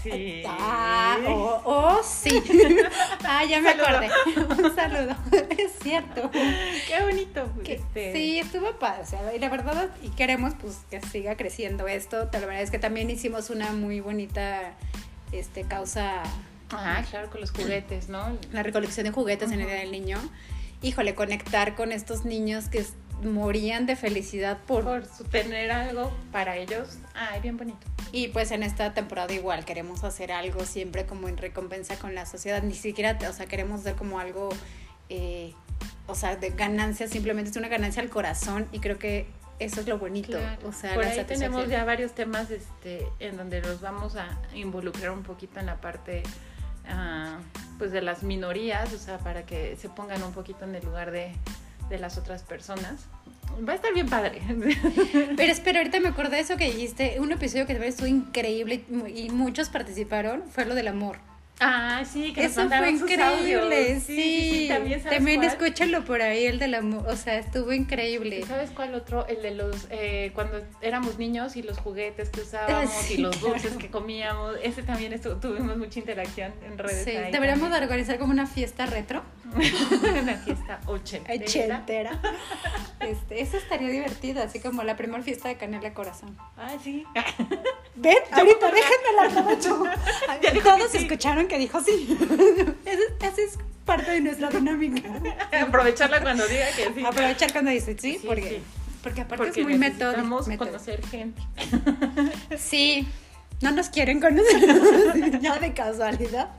Sí. 0.04 0.44
Ah, 0.48 1.18
oh, 1.28 1.62
oh, 1.66 2.02
sí. 2.04 2.30
Ah, 3.24 3.44
ya 3.44 3.60
me 3.60 3.70
Saludo. 3.72 3.86
acordé. 3.88 4.64
Un 4.70 4.76
saludo. 4.76 5.16
Es 5.58 5.72
cierto. 5.82 6.30
Qué 6.32 7.02
bonito. 7.04 7.48
Que- 7.64 7.74
este, 7.76 8.14
Sí, 8.14 8.40
estuvo 8.40 8.72
padre. 8.80 9.02
O 9.04 9.06
sea, 9.06 9.36
y 9.36 9.40
la 9.40 9.50
verdad, 9.50 9.90
y 10.04 10.10
queremos 10.10 10.54
pues 10.62 10.80
que 10.90 11.02
siga 11.02 11.36
creciendo 11.36 11.88
esto. 11.88 12.30
La 12.32 12.40
verdad 12.40 12.62
es 12.62 12.72
que 12.72 12.80
también 12.80 13.10
hicimos 13.10 13.50
una 13.50 13.72
muy 13.72 14.00
bonita 14.00 14.74
este, 15.32 15.64
causa, 15.64 16.24
Ah, 16.72 17.04
claro, 17.10 17.30
con 17.30 17.42
los 17.42 17.52
juguetes, 17.52 18.10
¿no? 18.10 18.38
la 18.52 18.64
recolección 18.64 19.06
de 19.06 19.12
juguetes 19.12 19.52
en 19.52 19.62
el 19.62 19.68
Día 19.68 19.76
del 19.78 19.92
Niño. 19.92 20.18
Híjole, 20.82 21.14
conectar 21.16 21.76
con 21.76 21.92
estos 21.92 22.26
niños 22.26 22.70
que 22.70 22.86
morían 23.24 23.86
de 23.86 23.96
felicidad 23.96 24.58
por... 24.66 25.04
Tener 25.32 25.72
algo 25.72 26.12
para 26.32 26.58
ellos. 26.58 26.98
Ay, 27.14 27.42
bien 27.42 27.58
bonito. 27.58 27.80
Y 28.12 28.30
pues 28.30 28.52
en 28.52 28.64
esta 28.64 28.94
temporada 28.94 29.34
igual 29.34 29.66
queremos 29.66 30.04
hacer 30.04 30.32
algo 30.32 30.66
siempre 30.66 31.06
como 31.06 31.28
en 31.28 31.38
recompensa 31.38 31.98
con 31.98 32.16
la 32.16 32.26
sociedad. 32.26 32.62
Ni 32.64 32.74
siquiera, 32.74 33.18
o 33.30 33.34
sea, 33.34 33.46
queremos 33.46 33.84
dar 33.84 33.96
como 33.96 34.20
algo, 34.20 34.50
eh, 35.10 35.54
o 36.08 36.16
sea, 36.16 36.36
de 36.36 36.52
ganancia, 36.52 37.08
simplemente 37.08 37.52
es 37.52 37.58
una 37.58 37.68
ganancia 37.68 38.02
al 38.02 38.10
corazón 38.10 38.68
y 38.72 38.80
creo 38.80 39.00
que 39.00 39.28
eso 39.60 39.82
es 39.82 39.88
lo 39.88 39.98
bonito. 39.98 40.38
Claro. 40.38 40.68
O 40.68 40.72
sea, 40.72 40.94
Por 40.94 41.06
ahí 41.06 41.24
tenemos 41.26 41.68
ya 41.68 41.84
varios 41.86 42.14
temas 42.14 42.52
este, 42.52 43.08
en 43.20 43.38
donde 43.38 43.62
los 43.62 43.82
vamos 43.82 44.16
a 44.16 44.28
involucrar 44.54 45.12
un 45.12 45.24
poquito 45.24 45.60
en 45.60 45.66
la 45.66 45.80
parte 45.82 46.24
ah, 46.88 47.40
pues 47.78 47.92
de 47.92 48.02
las 48.02 48.24
minorías, 48.24 48.94
o 48.94 48.98
sea, 48.98 49.18
para 49.18 49.46
que 49.46 49.76
se 49.78 49.90
pongan 49.90 50.24
un 50.24 50.34
poquito 50.34 50.66
en 50.66 50.76
el 50.76 50.86
lugar 50.86 51.12
de, 51.12 51.34
de 51.90 52.00
las 52.00 52.18
otras 52.18 52.44
personas. 52.44 53.06
Va 53.68 53.74
a 53.74 53.76
estar 53.76 53.94
bien 53.94 54.10
padre. 54.10 54.42
Pero 55.38 55.52
espera, 55.52 55.80
ahorita 55.80 56.00
me 56.00 56.10
acordé 56.10 56.38
de 56.38 56.42
eso 56.42 56.58
que 56.58 56.66
dijiste, 56.66 57.20
un 57.20 57.32
episodio 57.32 57.66
que 57.66 57.74
también 57.74 57.92
estuvo 57.92 58.08
increíble 58.08 58.84
y, 58.90 58.94
mu- 58.94 59.08
y 59.08 59.30
muchos 59.30 59.70
participaron, 59.70 60.44
fue 60.50 60.66
lo 60.66 60.76
del 60.76 60.88
amor. 60.88 61.18
Ah, 61.62 62.04
sí, 62.06 62.34
que 62.34 62.42
nos 62.44 62.52
Eso 62.52 62.62
fue 62.62 62.64
mandaron 62.70 63.00
sus 63.00 63.10
increíble, 63.10 64.00
sí. 64.02 64.66
también, 64.68 65.02
¿sabes 65.02 65.18
también 65.18 65.44
escúchalo 65.44 66.04
por 66.04 66.22
ahí, 66.22 66.46
el 66.48 66.60
del 66.60 66.74
amor, 66.76 67.08
o 67.08 67.16
sea, 67.16 67.38
estuvo 67.40 67.72
increíble. 67.72 68.44
¿Sabes 68.46 68.72
cuál 68.72 68.94
otro? 68.94 69.26
El 69.28 69.42
de 69.42 69.52
los, 69.52 69.88
eh, 69.90 70.32
cuando 70.36 70.62
éramos 70.82 71.18
niños 71.18 71.56
y 71.56 71.64
los 71.64 71.78
juguetes 71.78 72.30
que 72.30 72.42
usábamos 72.42 72.90
Sí, 72.92 73.14
y 73.14 73.18
los 73.20 73.40
dulces 73.40 73.62
claro. 73.64 73.78
que 73.78 73.90
comíamos. 73.90 74.56
Ese 74.64 74.84
también 74.84 75.14
estuvo- 75.14 75.36
tuvimos 75.38 75.78
mucha 75.78 75.98
interacción 76.00 76.54
en 76.66 76.78
redes. 76.78 77.06
Sí, 77.06 77.12
ahí 77.12 77.32
deberíamos 77.32 77.72
de 77.72 77.78
organizar 77.78 78.18
como 78.20 78.34
una 78.34 78.48
fiesta 78.48 78.86
retro. 78.86 79.24
Una 80.22 80.36
fiesta 80.36 80.82
ochentera. 80.88 81.46
Ochentera. 81.46 82.20
Este, 83.00 83.42
eso 83.42 83.56
estaría 83.58 83.88
divertido, 83.90 84.44
así 84.44 84.60
como 84.60 84.84
la 84.84 84.98
primera 84.98 85.24
fiesta 85.24 85.48
de 85.48 85.56
Canela 85.56 85.94
Corazón. 85.94 86.36
Ah, 86.58 86.72
sí. 86.84 87.06
Ven, 87.98 88.18
ahorita 88.32 88.72
déjenme 88.72 89.12
la. 89.18 90.40
Ya 90.42 90.62
Todos 90.64 90.92
sí. 90.92 90.98
escucharon 90.98 91.48
que 91.48 91.58
dijo 91.58 91.80
sí. 91.82 92.18
Ese 93.22 93.44
es 93.44 93.58
parte 93.86 94.12
de 94.12 94.22
nuestra 94.22 94.50
dinámica. 94.50 95.10
Aprovecharla 95.62 96.22
cuando 96.22 96.46
diga 96.48 96.66
que 96.76 96.94
sí. 96.94 97.06
Aprovechar 97.06 97.52
cuando 97.54 97.72
dice 97.72 97.96
sí, 97.98 98.18
Sí, 98.20 98.28
porque, 98.28 98.50
sí. 98.50 98.62
porque 99.04 99.22
aparte 99.22 99.46
Porque 99.46 99.62
es 99.62 99.68
muy 99.68 99.78
metódico. 99.78 100.44
conocer 100.58 101.06
gente. 101.08 101.42
Sí, 102.58 103.08
no 103.62 103.72
nos 103.72 103.90
quieren 103.90 104.20
conocer 104.20 105.40
ya 105.40 105.58
de 105.60 105.74
casualidad. 105.74 106.50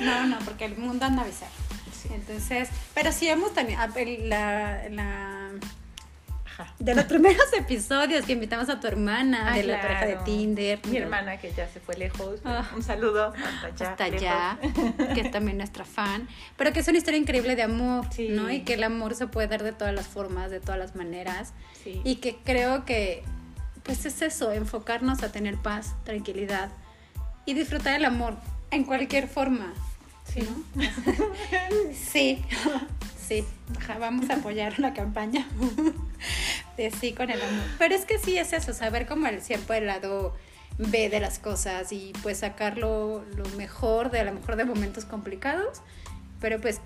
No, 0.00 0.26
no, 0.26 0.38
porque 0.40 0.64
el 0.64 0.76
mundo 0.78 1.04
anda 1.04 1.22
a 1.22 1.24
avisar. 1.26 1.48
Entonces, 2.14 2.68
pero 2.94 3.12
sí 3.12 3.28
hemos 3.28 3.52
tenido 3.52 3.80
el- 3.96 4.28
la, 4.30 4.88
la- 4.90 5.39
Ajá. 6.60 6.74
de 6.78 6.94
los 6.94 7.04
primeros 7.04 7.44
episodios 7.58 8.24
que 8.26 8.32
invitamos 8.32 8.68
a 8.68 8.80
tu 8.80 8.86
hermana, 8.86 9.52
Ah, 9.52 9.56
de 9.56 9.64
la 9.64 9.80
pareja 9.80 10.06
de. 10.06 10.16
Tinder. 10.24 10.80
Mi 10.86 10.96
hermana 10.98 11.38
que 11.38 11.52
ya 11.52 11.68
se 11.68 11.80
fue 11.80 11.96
lejos. 11.96 12.40
Ah. 12.44 12.68
Un 12.74 12.82
saludo 12.82 13.32
hasta 13.34 13.66
allá. 13.66 13.90
hasta 13.90 14.04
allá, 14.04 14.58
que 15.14 15.20
es 15.20 15.30
también 15.30 15.56
nuestra 15.58 15.84
fan, 15.84 16.28
pero 16.56 16.72
que 16.72 16.80
es 16.80 16.88
una 16.88 16.98
historia 16.98 17.18
increíble 17.18 17.56
de 17.56 17.62
amor, 17.62 18.06
Sí. 18.12 18.28
¿no? 18.30 18.50
Y 18.50 18.60
que 18.60 18.74
el 18.74 18.84
amor 18.84 19.14
se 19.14 19.26
puede 19.26 19.48
dar 19.48 19.62
de 19.62 19.72
todas 19.72 19.94
las 19.94 20.06
formas, 20.06 20.50
de 20.50 20.60
todas 20.60 20.78
las 20.78 20.94
maneras, 20.96 21.52
Sí. 21.82 22.00
y 22.04 22.16
que 22.16 22.36
creo 22.44 22.84
que, 22.84 23.22
pues 23.82 24.04
es 24.06 24.20
eso, 24.22 24.52
enfocarnos 24.52 25.22
a 25.22 25.32
tener 25.32 25.56
paz, 25.56 25.94
tranquilidad 26.04 26.70
y 27.46 27.54
disfrutar 27.54 27.94
el 27.94 28.04
amor 28.04 28.34
en 28.70 28.84
cualquier 28.84 29.26
forma, 29.28 29.72
Sí. 30.32 30.40
¿no? 30.42 30.82
Sí, 31.94 32.44
sí, 33.30 33.44
vamos 34.00 34.28
a 34.28 34.34
apoyar 34.34 34.74
una 34.78 34.92
campaña 34.92 35.46
de 36.76 36.90
sí 36.90 37.12
con 37.12 37.30
el 37.30 37.40
amor. 37.40 37.64
Pero 37.78 37.94
es 37.94 38.04
que 38.04 38.18
sí 38.18 38.36
es 38.36 38.52
eso, 38.52 38.74
saber 38.74 39.06
como 39.06 39.28
el, 39.28 39.40
siempre 39.40 39.78
el 39.78 39.86
lado 39.86 40.34
B 40.78 41.08
de 41.08 41.20
las 41.20 41.38
cosas 41.38 41.92
y 41.92 42.12
pues 42.24 42.38
sacarlo 42.38 43.24
lo 43.36 43.48
mejor 43.50 44.10
de 44.10 44.18
a 44.18 44.24
lo 44.24 44.32
mejor 44.32 44.56
de 44.56 44.64
momentos 44.64 45.04
complicados, 45.04 45.80
pero 46.40 46.60
pues 46.60 46.80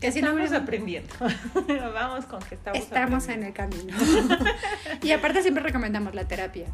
que 0.00 0.12
si 0.12 0.22
no 0.22 0.30
aprendiendo. 0.56 1.12
Vamos 1.92 2.26
con 2.26 2.40
que 2.40 2.54
estamos 2.54 2.78
estamos 2.78 3.28
en 3.28 3.42
el 3.42 3.52
camino. 3.52 3.96
y 5.02 5.10
aparte 5.10 5.42
siempre 5.42 5.64
recomendamos 5.64 6.14
la 6.14 6.28
terapia. 6.28 6.66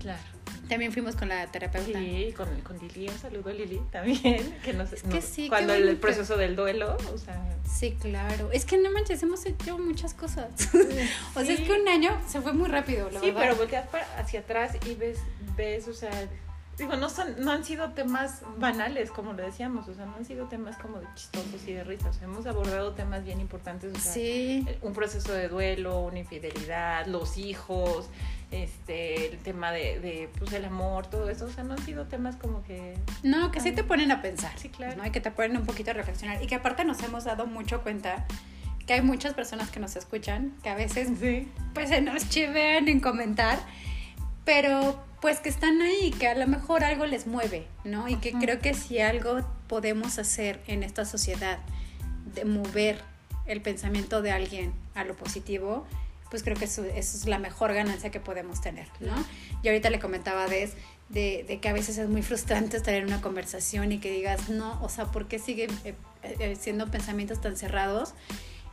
Claro. 0.00 0.37
También 0.68 0.92
fuimos 0.92 1.16
con 1.16 1.28
la 1.28 1.46
terapeuta. 1.46 1.98
Sí, 1.98 2.34
con, 2.36 2.46
con 2.60 2.78
Lili, 2.78 3.08
un 3.08 3.18
saludo 3.18 3.50
a 3.50 3.52
Lili 3.52 3.80
también, 3.90 4.54
que 4.64 4.72
nos, 4.74 4.90
que 4.90 5.22
sí, 5.22 5.44
qué 5.44 5.48
cuando 5.48 5.72
el 5.74 5.96
proceso 5.96 6.36
del 6.36 6.56
duelo, 6.56 6.96
o 7.12 7.18
sea, 7.18 7.42
Sí, 7.66 7.96
claro. 8.00 8.50
Es 8.52 8.64
que 8.64 8.78
no 8.78 8.90
manches, 8.90 9.22
hemos 9.22 9.44
hecho 9.46 9.78
muchas 9.78 10.14
cosas. 10.14 10.48
o 11.34 11.40
sea, 11.42 11.54
es 11.54 11.60
que 11.60 11.72
un 11.72 11.86
año 11.88 12.10
se 12.26 12.40
fue 12.40 12.52
muy 12.52 12.68
rápido, 12.68 13.10
la 13.10 13.20
sí, 13.20 13.26
verdad. 13.26 13.40
pero 13.42 13.56
volteas 13.56 13.88
para- 13.88 14.18
hacia 14.18 14.40
atrás 14.40 14.76
y 14.86 14.94
ves, 14.94 15.18
ves, 15.56 15.86
o 15.88 15.92
sea, 15.92 16.10
digo, 16.78 16.96
no 16.96 17.08
son, 17.10 17.34
no 17.44 17.50
han 17.52 17.64
sido 17.64 17.90
temas 17.90 18.42
banales, 18.56 19.10
como 19.10 19.32
lo 19.32 19.42
decíamos, 19.42 19.88
o 19.88 19.94
sea, 19.94 20.06
no 20.06 20.16
han 20.16 20.24
sido 20.24 20.46
temas 20.46 20.76
como 20.78 20.98
de 21.00 21.06
chistosos 21.14 21.60
y 21.66 21.72
de 21.72 21.84
risas, 21.84 22.16
o 22.16 22.18
sea, 22.18 22.28
hemos 22.28 22.46
abordado 22.46 22.92
temas 22.92 23.24
bien 23.24 23.40
importantes, 23.40 23.92
o 23.94 23.98
sea, 24.00 24.12
Sí. 24.12 24.66
un 24.82 24.92
proceso 24.92 25.32
de 25.32 25.48
duelo, 25.48 26.00
una 26.00 26.20
infidelidad, 26.20 27.06
los 27.06 27.36
hijos, 27.36 28.08
este, 28.50 29.26
el 29.26 29.38
tema 29.38 29.72
de, 29.72 30.00
de 30.00 30.30
pues 30.38 30.52
el 30.52 30.64
amor, 30.64 31.06
todo 31.06 31.28
eso, 31.28 31.44
o 31.46 31.50
sea, 31.50 31.64
no 31.64 31.74
han 31.74 31.84
sido 31.84 32.06
temas 32.06 32.36
como 32.36 32.62
que 32.62 32.94
No, 33.22 33.50
que 33.50 33.60
sí 33.60 33.72
te 33.72 33.84
ponen 33.84 34.10
a 34.10 34.22
pensar. 34.22 34.52
Sí, 34.56 34.68
claro. 34.68 34.96
¿no? 34.96 35.06
Y 35.06 35.10
que 35.10 35.20
te 35.20 35.30
ponen 35.30 35.56
un 35.56 35.66
poquito 35.66 35.90
a 35.90 35.94
reflexionar. 35.94 36.42
Y 36.42 36.46
que 36.46 36.54
aparte 36.54 36.84
nos 36.84 37.02
hemos 37.02 37.24
dado 37.24 37.46
mucho 37.46 37.82
cuenta 37.82 38.26
que 38.86 38.94
hay 38.94 39.02
muchas 39.02 39.34
personas 39.34 39.70
que 39.70 39.80
nos 39.80 39.96
escuchan, 39.96 40.54
que 40.62 40.70
a 40.70 40.74
veces 40.74 41.10
sí, 41.20 41.46
pues 41.74 41.90
se 41.90 42.00
nos 42.00 42.28
chivean 42.30 42.88
en 42.88 43.00
comentar, 43.00 43.58
pero 44.46 45.04
pues 45.20 45.40
que 45.40 45.50
están 45.50 45.82
ahí, 45.82 46.10
que 46.18 46.26
a 46.26 46.34
lo 46.34 46.46
mejor 46.46 46.84
algo 46.84 47.04
les 47.04 47.26
mueve, 47.26 47.66
¿no? 47.84 48.08
Y 48.08 48.16
que 48.16 48.30
Ajá. 48.30 48.38
creo 48.38 48.58
que 48.60 48.72
si 48.72 48.98
algo 49.00 49.40
podemos 49.66 50.18
hacer 50.18 50.62
en 50.66 50.82
esta 50.82 51.04
sociedad 51.04 51.58
de 52.34 52.46
mover 52.46 53.02
el 53.46 53.60
pensamiento 53.60 54.22
de 54.22 54.30
alguien 54.30 54.72
a 54.94 55.04
lo 55.04 55.14
positivo, 55.14 55.86
pues 56.30 56.42
creo 56.42 56.56
que 56.56 56.66
eso, 56.66 56.84
eso 56.84 57.16
es 57.16 57.26
la 57.26 57.38
mejor 57.38 57.72
ganancia 57.74 58.10
que 58.10 58.20
podemos 58.20 58.60
tener, 58.60 58.88
¿no? 59.00 59.14
Y 59.62 59.68
ahorita 59.68 59.90
le 59.90 59.98
comentaba 59.98 60.44
a 60.44 60.48
Des 60.48 60.72
de, 61.08 61.44
de 61.48 61.58
que 61.60 61.68
a 61.68 61.72
veces 61.72 61.98
es 61.98 62.08
muy 62.08 62.22
frustrante 62.22 62.76
estar 62.76 62.94
en 62.94 63.06
una 63.06 63.20
conversación 63.20 63.92
y 63.92 63.98
que 63.98 64.10
digas, 64.10 64.48
no, 64.48 64.82
o 64.82 64.88
sea, 64.88 65.06
¿por 65.06 65.26
qué 65.26 65.38
siguen 65.38 65.70
eh, 65.84 65.94
eh, 66.22 66.56
siendo 66.58 66.90
pensamientos 66.90 67.40
tan 67.40 67.56
cerrados? 67.56 68.14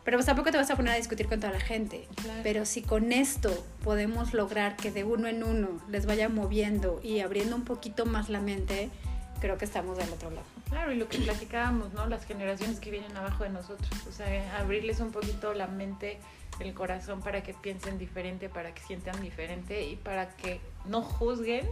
Pero 0.04 0.18
pues 0.18 0.28
tampoco 0.28 0.52
te 0.52 0.58
vas 0.58 0.70
a 0.70 0.76
poner 0.76 0.94
a 0.94 0.98
discutir 0.98 1.28
con 1.28 1.40
toda 1.40 1.52
la 1.52 1.60
gente. 1.60 2.08
Claro. 2.22 2.42
Pero 2.44 2.66
si 2.66 2.84
con 2.84 3.12
esto 3.12 3.66
podemos 3.84 4.36
lograr 4.36 4.76
que 4.76 4.92
de 4.92 5.04
uno 5.04 5.28
en 5.28 5.44
uno 5.44 5.82
les 5.90 6.06
vaya 6.06 6.30
moviendo 6.30 7.00
y 7.04 7.22
abriendo 7.22 7.56
un 7.56 7.64
poquito 7.64 8.06
más 8.06 8.30
la 8.30 8.40
mente, 8.40 8.92
creo 9.40 9.58
que 9.58 9.66
estamos 9.66 9.98
del 9.98 10.10
otro 10.10 10.30
lado. 10.30 10.46
Claro, 10.70 10.92
y 10.92 10.96
lo 10.96 11.08
que 11.08 11.18
platicábamos, 11.18 11.94
¿no? 11.94 12.06
Las 12.06 12.26
generaciones 12.26 12.80
que 12.80 12.92
vienen 12.92 13.16
abajo 13.18 13.44
de 13.44 13.50
nosotros, 13.50 13.90
o 14.08 14.12
sea, 14.12 14.60
abrirles 14.60 15.00
un 15.00 15.12
poquito 15.12 15.54
la 15.56 15.66
mente, 15.68 16.20
el 16.60 16.74
corazón 16.74 17.22
para 17.22 17.44
que 17.44 17.54
piensen 17.54 17.98
diferente, 17.98 18.50
para 18.50 18.74
que 18.74 18.82
sientan 18.84 19.22
diferente 19.22 19.88
y 19.88 19.96
para 19.96 20.30
que 20.30 20.62
no 20.86 21.02
juzguen 21.02 21.68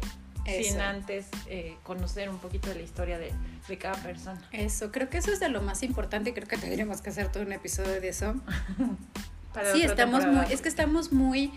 sin 0.45 0.81
antes 0.81 1.27
eh, 1.47 1.77
conocer 1.83 2.29
un 2.29 2.37
poquito 2.37 2.67
de 2.69 2.75
la 2.75 2.81
historia 2.81 3.17
de, 3.17 3.31
de 3.67 3.77
cada 3.77 3.95
persona. 4.01 4.41
Eso, 4.51 4.91
creo 4.91 5.09
que 5.09 5.17
eso 5.17 5.31
es 5.31 5.39
de 5.39 5.49
lo 5.49 5.61
más 5.61 5.83
importante 5.83 6.31
y 6.31 6.33
creo 6.33 6.47
que 6.47 6.57
tendríamos 6.57 7.01
que 7.01 7.11
hacer 7.11 7.31
todo 7.31 7.43
un 7.43 7.53
episodio 7.53 8.01
de 8.01 8.09
eso. 8.09 8.35
Para 9.53 9.71
sí, 9.71 9.83
estamos 9.83 10.25
muy, 10.25 10.51
es 10.51 10.61
que 10.61 10.69
estamos 10.69 11.13
muy 11.13 11.53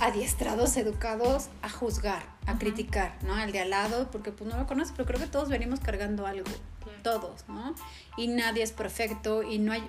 adiestrados, 0.00 0.76
educados 0.76 1.48
a 1.62 1.68
juzgar, 1.68 2.22
a 2.46 2.58
criticar, 2.58 3.16
¿no? 3.22 3.34
Al 3.34 3.52
de 3.52 3.60
al 3.60 3.70
lado, 3.70 4.10
porque 4.10 4.32
pues 4.32 4.50
no 4.50 4.56
lo 4.58 4.66
conoce, 4.66 4.92
pero 4.96 5.06
creo 5.06 5.20
que 5.20 5.26
todos 5.26 5.48
venimos 5.48 5.80
cargando 5.80 6.26
algo, 6.26 6.50
Claro. 6.82 6.98
todos, 7.02 7.44
¿no? 7.48 7.74
Y 8.16 8.28
nadie 8.28 8.62
es 8.62 8.72
perfecto 8.72 9.42
y 9.42 9.58
no 9.58 9.72
hay 9.72 9.86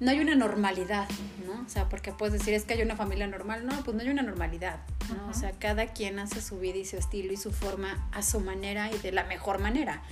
no 0.00 0.10
hay 0.10 0.20
una 0.20 0.34
normalidad, 0.34 1.08
¿no? 1.46 1.64
O 1.64 1.68
sea, 1.68 1.88
porque 1.88 2.12
puedes 2.12 2.32
decir 2.32 2.54
es 2.54 2.64
que 2.64 2.74
hay 2.74 2.82
una 2.82 2.96
familia 2.96 3.26
normal, 3.26 3.64
no, 3.66 3.72
pues 3.84 3.96
no 3.96 4.02
hay 4.02 4.08
una 4.08 4.22
normalidad, 4.22 4.80
¿no? 5.14 5.28
O 5.28 5.34
sea, 5.34 5.52
cada 5.52 5.86
quien 5.86 6.18
hace 6.18 6.40
su 6.42 6.58
vida 6.58 6.76
y 6.78 6.84
su 6.84 6.96
estilo 6.96 7.32
y 7.32 7.36
su 7.36 7.52
forma 7.52 8.08
a 8.12 8.22
su 8.22 8.40
manera 8.40 8.90
y 8.90 8.98
de 8.98 9.12
la 9.12 9.24
mejor 9.24 9.58
manera, 9.60 10.02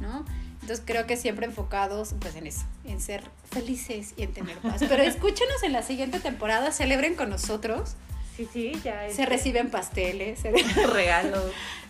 ¿no? 0.00 0.24
Entonces 0.60 0.82
creo 0.84 1.06
que 1.06 1.16
siempre 1.16 1.46
enfocados 1.46 2.14
pues 2.20 2.36
en 2.36 2.46
eso, 2.46 2.64
en 2.84 3.00
ser 3.00 3.22
felices 3.50 4.12
y 4.18 4.24
en 4.24 4.32
tener 4.34 4.58
paz. 4.58 4.82
Pero 4.86 5.02
escúchenos 5.02 5.62
en 5.62 5.72
la 5.72 5.82
siguiente 5.82 6.20
temporada, 6.20 6.70
celebren 6.70 7.14
con 7.14 7.30
nosotros, 7.30 7.94
Sí, 8.36 8.46
sí, 8.52 8.72
ya 8.84 9.06
es 9.06 9.16
se 9.16 9.26
reciben 9.26 9.70
pasteles, 9.70 10.40
se- 10.40 10.50
regalo. 10.92 11.42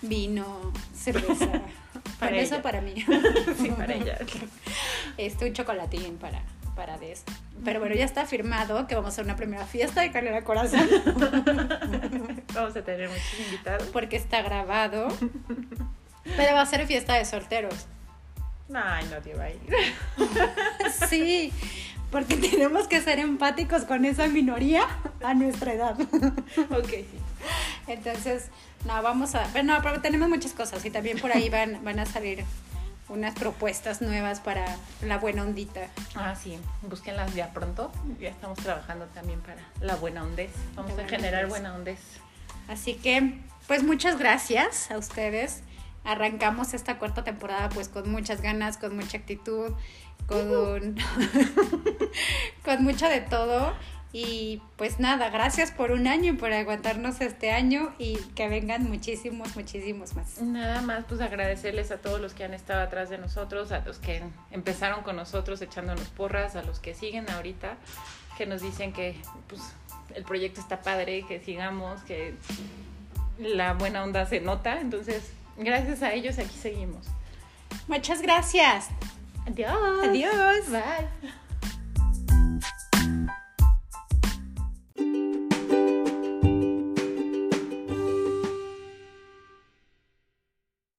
vino, 0.03 0.73
cerveza. 0.97 1.47
Para 2.19 2.33
Para 2.33 2.37
eso 2.43 2.63
para 2.63 2.81
mí. 2.81 2.95
Sí, 3.61 3.69
para 3.71 3.95
ella. 3.95 4.19
Este, 5.17 5.47
un 5.47 5.53
chocolatín 5.55 6.17
para, 6.19 6.43
para 6.81 6.97
Des. 6.97 7.25
Pero 7.63 7.79
bueno, 7.79 7.95
ya 7.95 8.07
está 8.07 8.25
firmado 8.25 8.87
que 8.87 8.95
vamos 8.95 9.09
a 9.09 9.13
hacer 9.13 9.27
una 9.27 9.37
primera 9.37 9.67
fiesta 9.67 10.01
de 10.01 10.11
Calera 10.11 10.45
Corazón. 10.45 10.89
Vamos 12.55 12.75
a 12.75 12.83
tener 12.83 13.11
muchos 13.11 13.39
invitados. 13.39 13.89
Porque 13.93 14.17
está 14.17 14.41
grabado. 14.41 15.09
Pero 16.25 16.55
va 16.55 16.63
a 16.63 16.67
ser 16.67 16.87
fiesta 16.87 17.17
de 17.17 17.27
solteros. 17.27 17.87
Ay, 18.73 19.05
nadie 19.11 19.35
va 19.35 19.45
a 19.45 19.51
ir. 19.51 19.61
Sí, 21.11 21.53
porque 22.11 22.39
tenemos 22.39 22.89
que 22.89 23.03
ser 23.03 23.19
empáticos 23.19 23.85
con 23.85 24.07
esa 24.07 24.27
minoría 24.29 24.87
a 25.23 25.35
nuestra 25.35 25.75
edad. 25.75 25.99
Ok, 26.71 26.89
sí. 26.89 27.19
Entonces, 27.89 28.49
no, 28.87 29.03
vamos 29.03 29.35
a... 29.35 29.47
Pero 29.53 29.65
no, 29.65 29.83
pero 29.83 30.01
tenemos 30.01 30.31
muchas 30.31 30.53
cosas 30.53 30.83
y 30.87 30.91
también 30.91 31.19
por 31.19 31.31
ahí 31.31 31.51
van, 31.51 31.85
van 31.85 31.99
a 31.99 32.07
salir 32.07 32.43
unas 33.11 33.35
propuestas 33.35 34.01
nuevas 34.01 34.41
para 34.41 34.65
la 35.03 35.19
buena 35.19 35.43
ondita. 35.43 35.89
Ah, 36.15 36.35
sí, 36.35 36.59
búsquenlas 36.83 37.35
ya 37.35 37.53
pronto. 37.53 37.91
Ya 38.21 38.29
estamos 38.31 38.59
trabajando 38.59 39.07
también 39.07 39.41
para 39.41 39.61
la 39.81 39.97
buena 39.97 40.23
ondez. 40.23 40.51
Vamos 40.77 40.97
La 40.97 41.05
a 41.05 41.09
generar 41.09 41.45
ondez. 41.45 41.51
buena 41.51 41.75
ondez. 41.75 41.99
Así 42.69 42.95
que, 42.95 43.39
pues 43.67 43.83
muchas 43.83 44.19
gracias 44.19 44.91
a 44.91 44.97
ustedes. 44.97 45.63
Arrancamos 46.05 46.73
esta 46.73 46.99
cuarta 46.99 47.25
temporada 47.25 47.69
pues 47.69 47.89
con 47.89 48.11
muchas 48.11 48.41
ganas, 48.41 48.79
con 48.79 48.97
mucha 48.97 49.19
actitud, 49.19 49.73
con, 50.27 50.97
con 52.65 52.85
mucho 52.85 53.09
de 53.09 53.21
todo. 53.21 53.75
Y 54.13 54.61
pues 54.77 54.99
nada, 54.99 55.31
gracias 55.31 55.71
por 55.71 55.93
un 55.93 56.09
año 56.09 56.33
y 56.33 56.37
por 56.37 56.53
aguantarnos 56.53 57.21
este 57.21 57.53
año 57.53 57.95
y 57.97 58.17
que 58.35 58.49
vengan 58.49 58.89
muchísimos, 58.89 59.55
muchísimos 59.55 60.15
más. 60.15 60.41
Nada 60.43 60.83
más, 60.83 61.05
pues 61.09 61.21
agradecerles 61.21 61.93
a 61.93 61.99
todos 61.99 62.21
los 62.21 62.35
que 62.35 62.43
han 62.43 62.53
estado 62.53 62.83
atrás 62.83 63.09
de 63.09 63.19
nosotros, 63.19 63.71
a 63.71 63.81
los 63.81 63.99
que 63.99 64.23
empezaron 64.51 65.03
con 65.03 65.15
nosotros 65.15 65.63
echándonos 65.63 66.09
porras, 66.09 66.57
a 66.57 66.63
los 66.63 66.81
que 66.81 66.95
siguen 66.95 67.31
ahorita, 67.31 67.77
que 68.37 68.47
nos 68.47 68.63
dicen 68.63 68.93
que 68.93 69.15
pues, 69.49 69.63
el 70.17 70.25
proyecto 70.25 70.61
está 70.61 70.83
padre, 70.83 71.25
que 71.29 71.39
sigamos, 71.39 72.03
que 72.03 72.35
la 73.39 73.75
buena 73.75 74.03
onda 74.03 74.27
se 74.27 74.41
nota. 74.41 74.81
Entonces, 74.81 75.31
gracias 75.57 76.03
a 76.03 76.13
ellos 76.15 76.37
aquí 76.41 76.59
seguimos. 76.59 77.07
Muchas 77.87 78.23
gracias. 78.23 78.89
Adiós. 79.47 80.05
Adiós. 80.05 80.69
Bye. 80.69 81.33